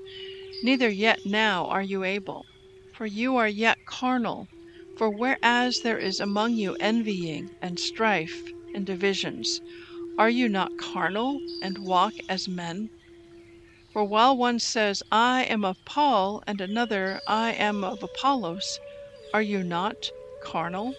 neither 0.61 0.89
yet 0.89 1.19
now 1.25 1.65
are 1.65 1.81
you 1.81 2.03
able. 2.03 2.47
For 2.91 3.07
you 3.07 3.35
are 3.37 3.47
yet 3.47 3.79
carnal. 3.85 4.49
For 4.95 5.09
whereas 5.09 5.79
there 5.79 5.97
is 5.97 6.19
among 6.19 6.55
you 6.55 6.77
envying, 6.79 7.55
and 7.61 7.79
strife, 7.79 8.53
and 8.73 8.85
divisions, 8.85 9.61
are 10.17 10.29
you 10.29 10.47
not 10.47 10.77
carnal, 10.77 11.43
and 11.59 11.79
walk 11.79 12.15
as 12.29 12.47
men? 12.47 12.91
For 13.91 14.05
while 14.05 14.37
one 14.37 14.59
says, 14.59 15.01
I 15.11 15.45
am 15.45 15.65
of 15.65 15.83
Paul, 15.85 16.43
and 16.45 16.61
another, 16.61 17.21
I 17.25 17.53
am 17.53 17.83
of 17.83 18.03
Apollos, 18.03 18.79
are 19.33 19.41
you 19.41 19.63
not 19.63 20.11
carnal? 20.39 20.97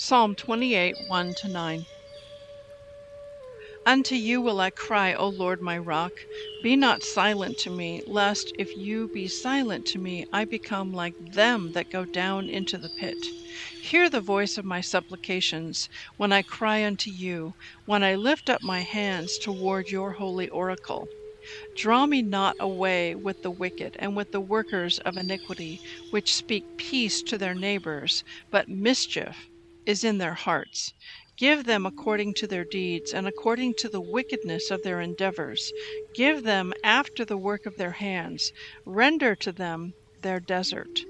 Psalm 0.00 0.36
28 0.36 1.00
1 1.08 1.34
9. 1.44 1.86
Unto 3.84 4.14
you 4.14 4.40
will 4.40 4.60
I 4.60 4.70
cry, 4.70 5.12
O 5.12 5.28
Lord 5.28 5.60
my 5.60 5.76
rock. 5.76 6.12
Be 6.62 6.76
not 6.76 7.02
silent 7.02 7.58
to 7.58 7.70
me, 7.70 8.02
lest 8.06 8.52
if 8.56 8.76
you 8.76 9.08
be 9.08 9.26
silent 9.26 9.84
to 9.86 9.98
me, 9.98 10.24
I 10.30 10.44
become 10.44 10.92
like 10.92 11.16
them 11.18 11.72
that 11.72 11.90
go 11.90 12.04
down 12.04 12.48
into 12.48 12.78
the 12.78 12.90
pit. 12.90 13.16
Hear 13.82 14.08
the 14.08 14.20
voice 14.20 14.56
of 14.56 14.64
my 14.64 14.80
supplications 14.80 15.88
when 16.16 16.30
I 16.30 16.42
cry 16.42 16.84
unto 16.84 17.10
you, 17.10 17.54
when 17.84 18.04
I 18.04 18.14
lift 18.14 18.48
up 18.48 18.62
my 18.62 18.82
hands 18.82 19.36
toward 19.36 19.90
your 19.90 20.12
holy 20.12 20.48
oracle. 20.50 21.08
Draw 21.74 22.06
me 22.06 22.22
not 22.22 22.54
away 22.60 23.16
with 23.16 23.42
the 23.42 23.50
wicked 23.50 23.96
and 23.98 24.14
with 24.14 24.30
the 24.30 24.40
workers 24.40 24.98
of 25.00 25.16
iniquity, 25.16 25.80
which 26.10 26.32
speak 26.36 26.62
peace 26.76 27.20
to 27.22 27.36
their 27.36 27.56
neighbors, 27.56 28.22
but 28.52 28.68
mischief 28.68 29.48
is 29.88 30.04
in 30.04 30.18
their 30.18 30.34
hearts. 30.34 30.92
Give 31.38 31.64
them 31.64 31.86
according 31.86 32.34
to 32.34 32.46
their 32.46 32.64
deeds, 32.64 33.14
and 33.14 33.26
according 33.26 33.74
to 33.78 33.88
the 33.88 34.02
wickedness 34.02 34.70
of 34.70 34.82
their 34.82 35.00
endeavors. 35.00 35.72
Give 36.14 36.42
them 36.42 36.74
after 36.84 37.24
the 37.24 37.38
work 37.38 37.64
of 37.64 37.76
their 37.78 37.92
hands. 37.92 38.52
Render 38.84 39.34
to 39.36 39.50
them 39.50 39.94
their 40.20 40.40
desert. 40.40 41.00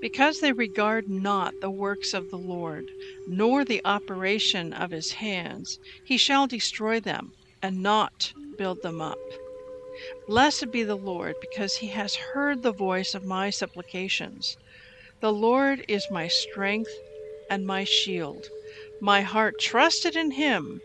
Because 0.00 0.38
they 0.38 0.52
regard 0.52 1.08
not 1.08 1.54
the 1.60 1.70
works 1.70 2.14
of 2.14 2.30
the 2.30 2.38
Lord, 2.38 2.84
nor 3.26 3.64
the 3.64 3.84
operation 3.84 4.72
of 4.72 4.92
his 4.92 5.12
hands, 5.12 5.80
he 6.04 6.16
shall 6.16 6.46
destroy 6.46 7.00
them, 7.00 7.32
and 7.60 7.82
not 7.82 8.32
build 8.56 8.82
them 8.82 9.00
up. 9.00 9.18
Blessed 10.28 10.70
be 10.70 10.84
the 10.84 10.96
Lord, 10.96 11.34
because 11.40 11.76
he 11.76 11.88
has 11.88 12.14
heard 12.14 12.62
the 12.62 12.72
voice 12.72 13.14
of 13.14 13.24
my 13.24 13.50
supplications. 13.50 14.56
The 15.20 15.32
Lord 15.32 15.82
is 15.88 16.06
my 16.10 16.28
strength 16.28 16.90
and 17.48 17.66
my 17.66 17.84
shield. 17.84 18.48
My 19.00 19.20
heart 19.22 19.58
trusted 19.60 20.16
in 20.16 20.32
him, 20.32 20.80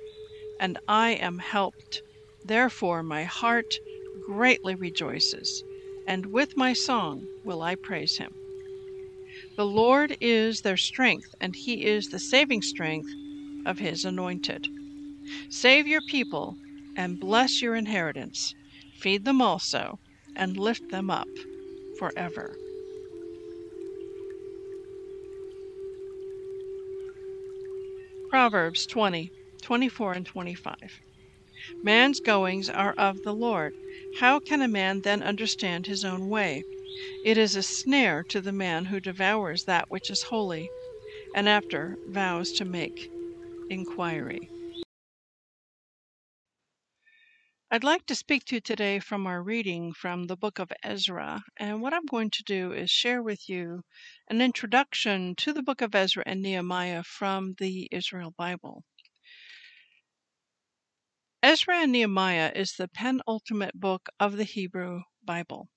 and 0.60 0.78
I 0.88 1.12
am 1.12 1.40
helped. 1.40 2.02
Therefore 2.44 3.04
my 3.04 3.24
heart 3.24 3.80
greatly 4.26 4.76
rejoices, 4.76 5.64
and 6.08 6.26
with 6.28 6.58
my 6.58 6.74
song 6.74 7.28
will 7.44 7.62
I 7.62 7.76
praise 7.76 8.18
him. 8.18 8.34
The 9.58 9.66
Lord 9.66 10.18
is 10.22 10.62
their 10.62 10.78
strength, 10.78 11.34
and 11.40 11.56
he 11.56 11.86
is 11.86 12.08
the 12.08 12.20
saving 12.20 12.62
strength 12.62 13.10
of 13.66 13.80
his 13.80 14.06
anointed. 14.06 14.68
Save 15.50 15.88
your 15.88 16.02
people 16.02 16.58
and 16.96 17.20
bless 17.20 17.62
your 17.62 17.76
inheritance. 17.76 18.54
Feed 19.00 19.26
them 19.26 19.42
also 19.42 20.00
and 20.36 20.58
lift 20.58 20.90
them 20.90 21.10
up 21.10 21.28
forever. 21.98 22.56
Proverbs 28.32 28.88
20, 28.88 29.34
24 29.62 30.14
and 30.14 30.26
25. 30.26 31.02
Man's 31.84 32.22
goings 32.22 32.70
are 32.70 32.94
of 32.94 33.22
the 33.24 33.34
Lord. 33.34 33.76
How 34.14 34.40
can 34.40 34.62
a 34.62 34.70
man 34.70 35.02
then 35.02 35.22
understand 35.22 35.86
his 35.88 36.06
own 36.06 36.30
way? 36.30 36.64
It 37.24 37.38
is 37.38 37.56
a 37.56 37.64
snare 37.64 38.24
to 38.30 38.42
the 38.42 38.54
man 38.54 38.86
who 38.86 39.02
devours 39.02 39.66
that 39.66 39.92
which 39.92 40.10
is 40.10 40.24
holy, 40.24 40.72
and 41.34 41.50
after 41.50 42.00
vows 42.06 42.52
to 42.54 42.66
make 42.66 43.12
inquiry. 43.70 44.52
I'd 47.74 47.86
like 47.86 48.06
to 48.08 48.16
speak 48.16 48.44
to 48.46 48.56
you 48.56 48.60
today 48.60 49.00
from 49.00 49.26
our 49.26 49.42
reading 49.42 49.94
from 49.94 50.26
the 50.26 50.36
book 50.36 50.60
of 50.60 50.74
Ezra. 50.84 51.42
And 51.56 51.82
what 51.82 51.94
I'm 51.94 52.06
going 52.06 52.30
to 52.32 52.44
do 52.44 52.74
is 52.74 52.92
share 52.92 53.24
with 53.24 53.48
you 53.48 53.84
an 54.28 54.42
introduction 54.42 55.36
to 55.38 55.54
the 55.54 55.64
book 55.64 55.80
of 55.80 55.96
Ezra 55.96 56.22
and 56.26 56.42
Nehemiah 56.42 57.02
from 57.04 57.54
the 57.60 57.88
Israel 57.90 58.32
Bible. 58.38 58.84
Ezra 61.42 61.78
and 61.78 61.94
Nehemiah 61.94 62.52
is 62.54 62.74
the 62.74 62.90
penultimate 62.90 63.80
book 63.80 64.10
of 64.20 64.36
the 64.36 64.44
Hebrew 64.44 65.04
Bible. 65.24 65.70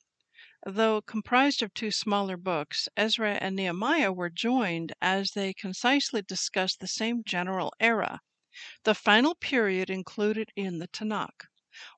Though 0.67 1.01
comprised 1.01 1.63
of 1.63 1.73
two 1.75 1.93
smaller 1.93 2.37
books, 2.37 2.89
Ezra 2.97 3.35
and 3.35 3.55
Nehemiah 3.55 4.11
were 4.11 4.31
joined 4.31 4.95
as 5.01 5.31
they 5.31 5.55
concisely 5.55 6.23
discuss 6.23 6.75
the 6.75 6.89
same 6.89 7.23
general 7.25 7.73
era, 7.79 8.21
the 8.83 8.97
final 8.97 9.37
period 9.37 9.91
included 9.91 10.51
in 10.57 10.81
the 10.81 10.89
Tanakh. 10.89 11.47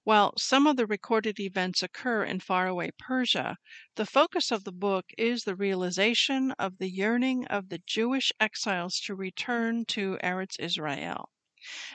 While 0.05 0.33
some 0.39 0.67
of 0.67 0.79
the 0.79 0.87
recorded 0.87 1.39
events 1.39 1.83
occur 1.83 2.25
in 2.25 2.41
faraway 2.41 2.93
Persia, 2.97 3.59
the 3.97 4.07
focus 4.07 4.51
of 4.51 4.65
the 4.65 4.73
book 4.73 5.13
is 5.19 5.45
the 5.45 5.55
realization 5.55 6.53
of 6.53 6.79
the 6.79 6.89
yearning 6.89 7.47
of 7.49 7.69
the 7.69 7.83
Jewish 7.87 8.33
exiles 8.41 8.99
to 9.01 9.15
return 9.15 9.85
to 9.89 10.17
Eretz 10.25 10.59
Israel. 10.59 11.29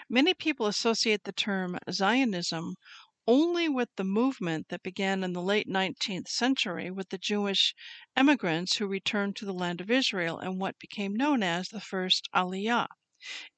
Many 0.08 0.36
people 0.36 0.68
associate 0.68 1.24
the 1.24 1.32
term 1.32 1.80
Zionism 1.90 2.76
only 3.26 3.68
with 3.68 3.90
the 3.96 4.04
movement 4.04 4.70
that 4.70 4.84
began 4.84 5.24
in 5.24 5.34
the 5.34 5.42
late 5.42 5.68
19th 5.68 6.28
century 6.28 6.92
with 6.92 7.10
the 7.10 7.18
Jewish 7.18 7.74
emigrants 8.16 8.76
who 8.78 8.86
returned 8.86 9.36
to 9.38 9.46
the 9.46 9.56
land 9.56 9.82
of 9.82 9.90
Israel 9.90 10.38
and 10.38 10.60
what 10.62 10.78
became 10.78 11.16
known 11.16 11.42
as 11.42 11.70
the 11.70 11.82
First 11.82 12.30
Aliyah. 12.32 12.86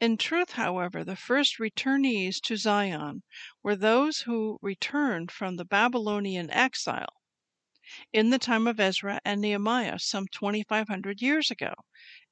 In 0.02 0.18
truth, 0.18 0.52
however, 0.60 1.06
the 1.06 1.16
first 1.16 1.58
returnees 1.58 2.42
to 2.42 2.58
Zion 2.58 3.24
were 3.62 3.78
those 3.78 4.24
who 4.24 4.60
returned 4.62 5.32
from 5.32 5.56
the 5.56 5.64
Babylonian 5.64 6.52
exile. 6.52 7.22
in 8.12 8.30
the 8.30 8.38
time 8.38 8.68
of 8.68 8.78
Ezra 8.82 9.22
and 9.24 9.40
Nehemiah 9.40 10.00
some 10.00 10.28
2,500 10.28 11.22
years 11.22 11.50
ago, 11.50 11.74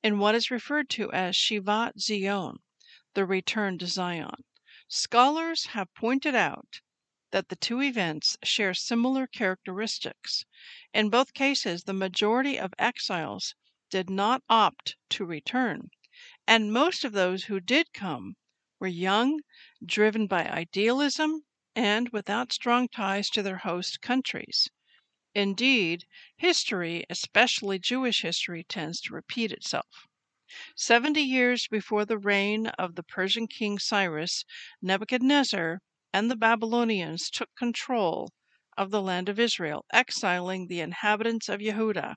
in 0.03 0.19
what 0.19 0.35
is 0.35 0.51
referred 0.51 0.89
to 0.89 1.09
as 1.13 1.37
Shivat 1.37 2.01
Zion, 2.01 2.57
the 3.13 3.25
return 3.25 3.77
to 3.77 3.87
Zion. 3.87 4.43
Scholars 4.89 5.67
have 5.67 5.93
pointed 5.93 6.35
out 6.35 6.81
that 7.29 7.47
the 7.47 7.55
two 7.55 7.81
events 7.81 8.35
share 8.43 8.73
similar 8.73 9.25
characteristics. 9.25 10.43
In 10.93 11.09
both 11.09 11.33
cases, 11.33 11.85
the 11.85 11.93
majority 11.93 12.59
of 12.59 12.73
exiles 12.77 13.55
did 13.89 14.09
not 14.09 14.43
opt 14.49 14.97
to 15.11 15.23
return, 15.23 15.91
and 16.47 16.73
most 16.73 17.03
of 17.03 17.11
those 17.13 17.43
who 17.43 17.59
did 17.59 17.93
come 17.93 18.35
were 18.79 18.87
young, 18.87 19.41
driven 19.85 20.25
by 20.25 20.49
idealism, 20.49 21.43
and 21.75 22.09
without 22.09 22.51
strong 22.51 22.87
ties 22.87 23.29
to 23.29 23.43
their 23.43 23.57
host 23.59 24.01
countries. 24.01 24.67
Indeed, 25.35 26.05
history, 26.37 27.05
especially 27.11 27.77
Jewish 27.77 28.23
history, 28.23 28.63
tends 28.63 28.99
to 29.01 29.13
repeat 29.13 29.51
itself. 29.51 30.07
Seventy 30.75 31.21
years 31.21 31.67
before 31.67 32.05
the 32.05 32.17
reign 32.17 32.67
of 32.67 32.95
the 32.95 33.03
Persian 33.03 33.47
king 33.47 33.77
Cyrus, 33.77 34.43
Nebuchadnezzar 34.81 35.79
and 36.11 36.31
the 36.31 36.35
Babylonians 36.35 37.29
took 37.29 37.53
control 37.55 38.33
of 38.75 38.89
the 38.89 39.01
land 39.01 39.29
of 39.29 39.39
Israel, 39.39 39.85
exiling 39.93 40.67
the 40.67 40.79
inhabitants 40.79 41.47
of 41.49 41.61
Yehuda 41.61 42.15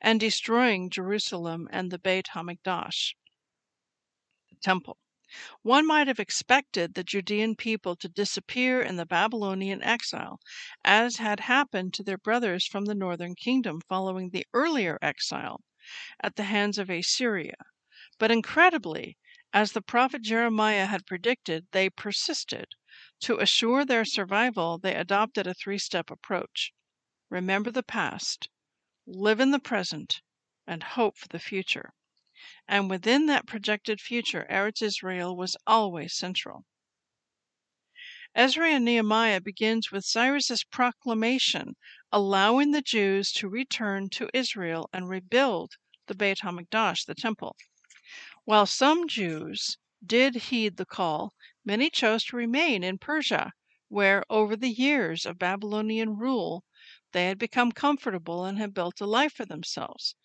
and 0.00 0.20
destroying 0.20 0.90
Jerusalem 0.90 1.66
and 1.72 1.90
the 1.90 1.98
Beit 1.98 2.26
HaMikdash, 2.34 3.14
temple. 4.64 4.98
One 5.62 5.86
might 5.86 6.06
have 6.06 6.20
expected 6.20 6.94
the 6.94 7.04
Judean 7.04 7.56
people 7.56 7.96
to 7.96 8.08
disappear 8.08 8.80
in 8.80 8.96
the 8.96 9.04
Babylonian 9.06 9.82
exile, 9.82 10.40
as 10.84 11.16
had 11.16 11.40
happened 11.40 11.92
to 11.94 12.04
their 12.04 12.18
brothers 12.18 12.66
from 12.66 12.86
the 12.86 12.94
northern 12.94 13.34
kingdom 13.34 13.80
following 13.88 14.30
the 14.30 14.46
earlier 14.54 14.98
exile 15.02 15.60
at 16.20 16.36
the 16.36 16.44
hands 16.44 16.78
of 16.78 16.90
Assyria. 16.90 17.56
But 18.18 18.30
incredibly, 18.30 19.18
as 19.52 19.72
the 19.72 19.82
prophet 19.82 20.22
Jeremiah 20.22 20.86
had 20.86 21.06
predicted, 21.06 21.66
they 21.72 21.90
persisted. 21.90 22.66
To 23.20 23.38
assure 23.38 23.84
their 23.84 24.04
survival, 24.04 24.78
they 24.78 24.94
adopted 24.94 25.46
a 25.46 25.54
three 25.54 25.78
step 25.78 26.10
approach 26.10 26.72
remember 27.30 27.70
the 27.70 27.82
past, 27.82 28.48
live 29.06 29.40
in 29.40 29.50
the 29.50 29.60
present, 29.60 30.22
and 30.66 30.82
hope 30.82 31.18
for 31.18 31.28
the 31.28 31.40
future. 31.40 31.92
And 32.68 32.90
within 32.90 33.24
that 33.24 33.46
projected 33.46 34.02
future, 34.02 34.46
Eretz 34.50 34.82
Israel 34.82 35.34
was 35.34 35.56
always 35.66 36.12
central. 36.14 36.66
Ezra 38.34 38.68
and 38.68 38.84
Nehemiah 38.84 39.40
begins 39.40 39.90
with 39.90 40.04
Cyrus's 40.04 40.62
proclamation 40.62 41.74
allowing 42.12 42.72
the 42.72 42.82
Jews 42.82 43.32
to 43.32 43.48
return 43.48 44.10
to 44.10 44.28
Israel 44.34 44.90
and 44.92 45.08
rebuild 45.08 45.76
the 46.06 46.14
Beit 46.14 46.40
HaMikdash, 46.40 47.06
the 47.06 47.14
temple. 47.14 47.56
While 48.44 48.66
some 48.66 49.08
Jews 49.08 49.78
did 50.04 50.34
heed 50.34 50.76
the 50.76 50.84
call, 50.84 51.32
many 51.64 51.88
chose 51.88 52.26
to 52.26 52.36
remain 52.36 52.84
in 52.84 52.98
Persia, 52.98 53.52
where 53.88 54.22
over 54.28 54.54
the 54.54 54.68
years 54.68 55.24
of 55.24 55.38
Babylonian 55.38 56.18
rule 56.18 56.62
they 57.14 57.28
had 57.28 57.38
become 57.38 57.72
comfortable 57.72 58.44
and 58.44 58.58
had 58.58 58.74
built 58.74 59.00
a 59.00 59.06
life 59.06 59.32
for 59.32 59.46
themselves. 59.46 60.16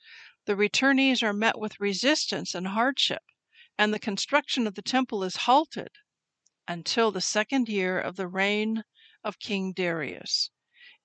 The 0.45 0.55
returnees 0.55 1.21
are 1.21 1.33
met 1.33 1.59
with 1.59 1.79
resistance 1.79 2.55
and 2.55 2.67
hardship, 2.67 3.21
and 3.77 3.93
the 3.93 3.99
construction 3.99 4.65
of 4.65 4.73
the 4.73 4.81
temple 4.81 5.23
is 5.23 5.45
halted 5.47 5.91
until 6.67 7.11
the 7.11 7.21
second 7.21 7.69
year 7.69 7.99
of 7.99 8.15
the 8.15 8.27
reign 8.27 8.83
of 9.23 9.37
King 9.37 9.71
Darius. 9.71 10.49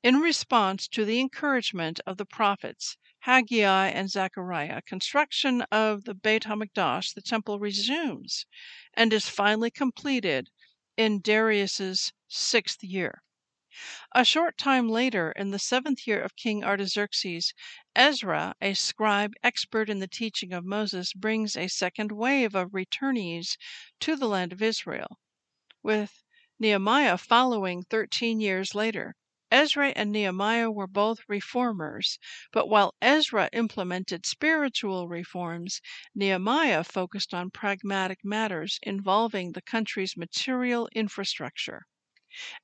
In 0.03 0.21
response 0.21 0.89
to 0.89 1.05
the 1.05 1.21
encouragement 1.21 2.01
of 2.07 2.17
the 2.17 2.27
prophets 2.27 2.97
Haggai 3.21 3.89
and 3.89 4.11
Zechariah, 4.11 4.83
construction 4.83 5.63
of 5.71 6.05
the 6.05 6.15
Beit 6.15 6.45
HaMikdash, 6.45 7.13
the 7.13 7.23
temple, 7.23 7.59
resumes 7.59 8.47
and 8.95 9.13
is 9.13 9.29
finally 9.29 9.71
completed 9.71 10.49
in 10.97 11.21
Darius's 11.21 12.13
sixth 12.29 12.83
year. 12.83 13.24
A 14.15 14.25
short 14.25 14.57
time 14.57 14.89
later, 14.89 15.33
in 15.33 15.51
the 15.51 15.59
seventh 15.59 16.07
year 16.07 16.23
of 16.23 16.37
King 16.37 16.63
Artaxerxes, 16.63 17.53
Ezra, 17.97 18.55
a 18.61 18.75
scribe 18.75 19.33
expert 19.43 19.91
in 19.91 19.99
the 19.99 20.07
teaching 20.07 20.53
of 20.53 20.65
Moses, 20.65 21.13
brings 21.13 21.57
a 21.57 21.67
second 21.67 22.13
wave 22.13 22.55
of 22.55 22.71
returnees 22.71 23.57
to 23.99 24.15
the 24.15 24.29
land 24.29 24.53
of 24.53 24.63
Israel 24.63 25.19
with 25.83 26.23
Nehemiah 26.61 27.19
following 27.19 27.83
thirteen 27.83 28.39
years 28.39 28.77
later. 28.77 29.17
Ezra 29.51 29.89
and 29.97 30.13
Nehemiah 30.13 30.71
were 30.71 30.87
both 30.87 31.19
reformers, 31.27 32.21
but 32.53 32.69
while 32.69 32.95
Ezra 33.03 33.51
implemented 33.53 34.25
spiritual 34.25 35.09
reforms, 35.09 35.81
Nehemiah 36.15 36.85
focused 36.85 37.35
on 37.35 37.51
pragmatic 37.51 38.25
matters 38.25 38.79
involving 38.85 39.51
the 39.51 39.63
country's 39.63 40.17
material 40.17 40.89
infrastructure. 40.95 41.89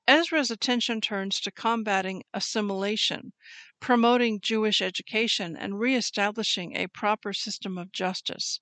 Ezra's 0.09 0.51
attention 0.51 1.01
turns 1.01 1.39
to 1.41 1.53
combating 1.53 2.25
assimilation, 2.35 3.33
promoting 3.79 4.41
Jewish 4.41 4.83
education, 4.83 5.57
and 5.57 5.79
reestablishing 5.79 6.77
a 6.77 6.89
proper 6.89 7.33
system 7.33 7.79
of 7.79 7.93
justice. 7.93 8.59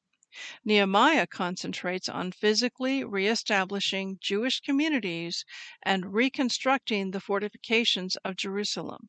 Nehemiah 0.64 1.26
concentrates 1.26 2.10
on 2.10 2.30
physically 2.32 3.04
reestablishing 3.04 4.18
Jewish 4.20 4.60
communities 4.60 5.46
and 5.82 6.12
reconstructing 6.12 7.12
the 7.12 7.20
fortifications 7.20 8.16
of 8.16 8.36
Jerusalem. 8.36 9.08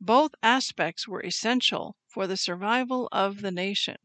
Both 0.00 0.34
aspects 0.42 1.06
were 1.06 1.22
essential 1.22 1.96
for 2.08 2.26
the 2.26 2.36
survival 2.36 3.08
of 3.12 3.40
the 3.40 3.52
nation. 3.52 3.98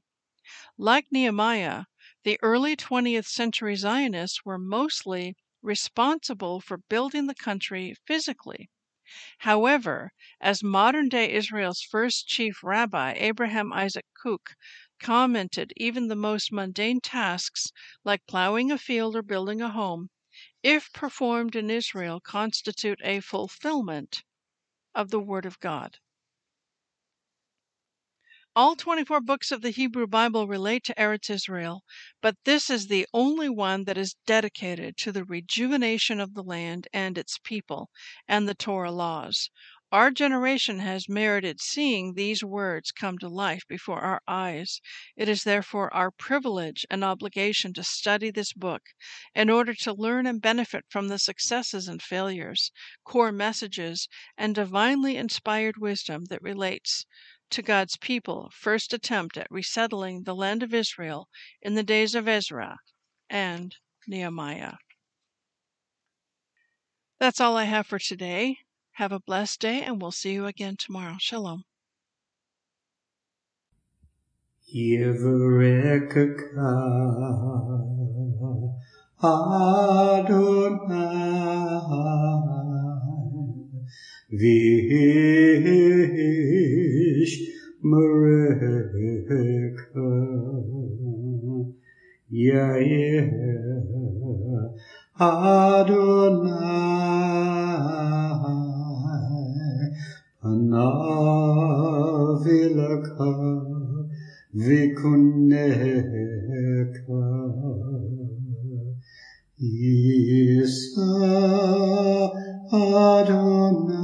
Like 0.78 1.12
Nehemiah, 1.12 1.86
the 2.24 2.40
early 2.42 2.76
20th 2.76 3.26
century 3.26 3.76
Zionists 3.76 4.46
were 4.46 4.58
mostly 4.60 5.36
responsible 5.66 6.62
for 6.62 6.78
building 6.78 7.28
the 7.28 7.36
country 7.36 7.96
physically. 8.06 8.70
However, 9.40 10.14
as 10.40 10.64
modern 10.64 11.10
day 11.10 11.32
Israel's 11.34 11.82
first 11.82 12.28
chief 12.28 12.64
rabbi, 12.64 13.14
Abraham 13.18 13.74
Isaac 13.74 14.06
Kook, 14.14 14.56
commented 15.00 15.74
even 15.76 16.08
the 16.08 16.16
most 16.16 16.52
mundane 16.52 17.02
tasks, 17.02 17.72
like 18.04 18.26
plowing 18.28 18.72
a 18.72 18.78
field 18.78 19.16
or 19.16 19.22
building 19.22 19.62
a 19.62 19.70
home, 19.70 20.10
if 20.64 20.92
performed 20.94 21.56
in 21.56 21.70
Israel, 21.70 22.20
constitute 22.20 23.00
a 23.04 23.20
fulfillment 23.20 24.24
of 24.94 25.10
the 25.10 25.20
Word 25.20 25.46
of 25.46 25.60
God. 25.60 25.98
All 28.58 28.78
24 28.78 29.20
books 29.20 29.52
of 29.52 29.62
the 29.62 29.70
Hebrew 29.72 30.08
Bible 30.08 30.48
relate 30.48 30.86
to 30.86 30.94
Eretz 30.98 31.30
Israel, 31.30 31.84
but 32.22 32.38
this 32.46 32.70
is 32.70 32.88
the 32.88 33.06
only 33.14 33.50
one 33.50 33.84
that 33.84 33.98
is 33.98 34.16
dedicated 34.26 34.96
to 35.00 35.12
the 35.12 35.26
rejuvenation 35.26 36.22
of 36.22 36.36
the 36.36 36.42
land 36.42 36.88
and 36.94 37.18
its 37.18 37.38
people 37.38 37.90
and 38.30 38.48
the 38.48 38.56
Torah 38.56 38.94
laws. 38.94 39.50
Our 39.92 40.10
generation 40.10 40.80
has 40.80 41.10
merited 41.10 41.60
seeing 41.60 42.14
these 42.14 42.46
words 42.46 42.94
come 42.94 43.18
to 43.18 43.28
life 43.28 43.68
before 43.68 44.00
our 44.00 44.22
eyes. 44.26 44.80
It 45.18 45.28
is 45.28 45.44
therefore 45.44 45.94
our 45.94 46.10
privilege 46.10 46.86
and 46.90 47.04
obligation 47.04 47.74
to 47.74 47.84
study 47.84 48.32
this 48.32 48.54
book 48.54 48.84
in 49.36 49.50
order 49.50 49.74
to 49.74 49.94
learn 49.94 50.26
and 50.26 50.42
benefit 50.42 50.86
from 50.88 51.10
the 51.10 51.20
successes 51.20 51.90
and 51.90 52.02
failures, 52.02 52.72
core 53.04 53.34
messages, 53.34 54.08
and 54.38 54.56
divinely 54.56 55.18
inspired 55.18 55.76
wisdom 55.76 56.26
that 56.30 56.42
relates 56.42 57.06
to 57.52 57.62
God's 57.62 57.98
people 57.98 58.52
first 58.54 58.94
attempt 58.94 59.38
at 59.38 59.48
resettling 59.50 60.24
the 60.24 60.36
land 60.36 60.64
of 60.64 60.74
Israel 60.74 61.28
in 61.62 61.76
the 61.76 61.84
days 61.84 62.16
of 62.16 62.28
Ezra 62.28 62.78
and 63.30 63.76
Nehemiah. 64.08 64.74
That's 67.20 67.40
all 67.40 67.56
I 67.58 67.64
have 67.66 67.88
for 67.88 68.00
today. 68.00 68.58
Have 68.94 69.12
a 69.12 69.20
blessed 69.20 69.60
day, 69.60 69.82
and 69.82 70.02
we'll 70.02 70.12
see 70.12 70.34
you 70.34 70.46
again 70.46 70.76
tomorrow. 70.78 71.16
Shalom. 71.20 71.64
Adonai 79.24 80.46
Vish 87.26 87.42
Mareka 87.84 89.10
Yair 92.32 93.26
Adonai 95.20 96.06
Anavilaka 100.44 100.92
Vikuneka. 104.54 105.66
Isa 109.58 111.12
Adonai 112.72 113.95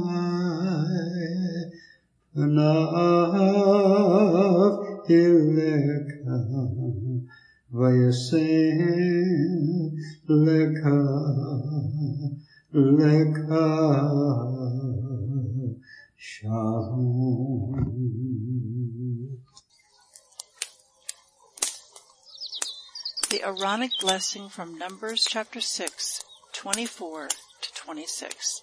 the 23.28 23.42
Aaronic 23.44 23.90
Blessing 24.00 24.48
from 24.48 24.78
Numbers 24.78 25.26
chapter 25.28 25.60
6, 25.60 26.22
24 26.54 27.28
to 27.28 27.74
26. 27.74 28.62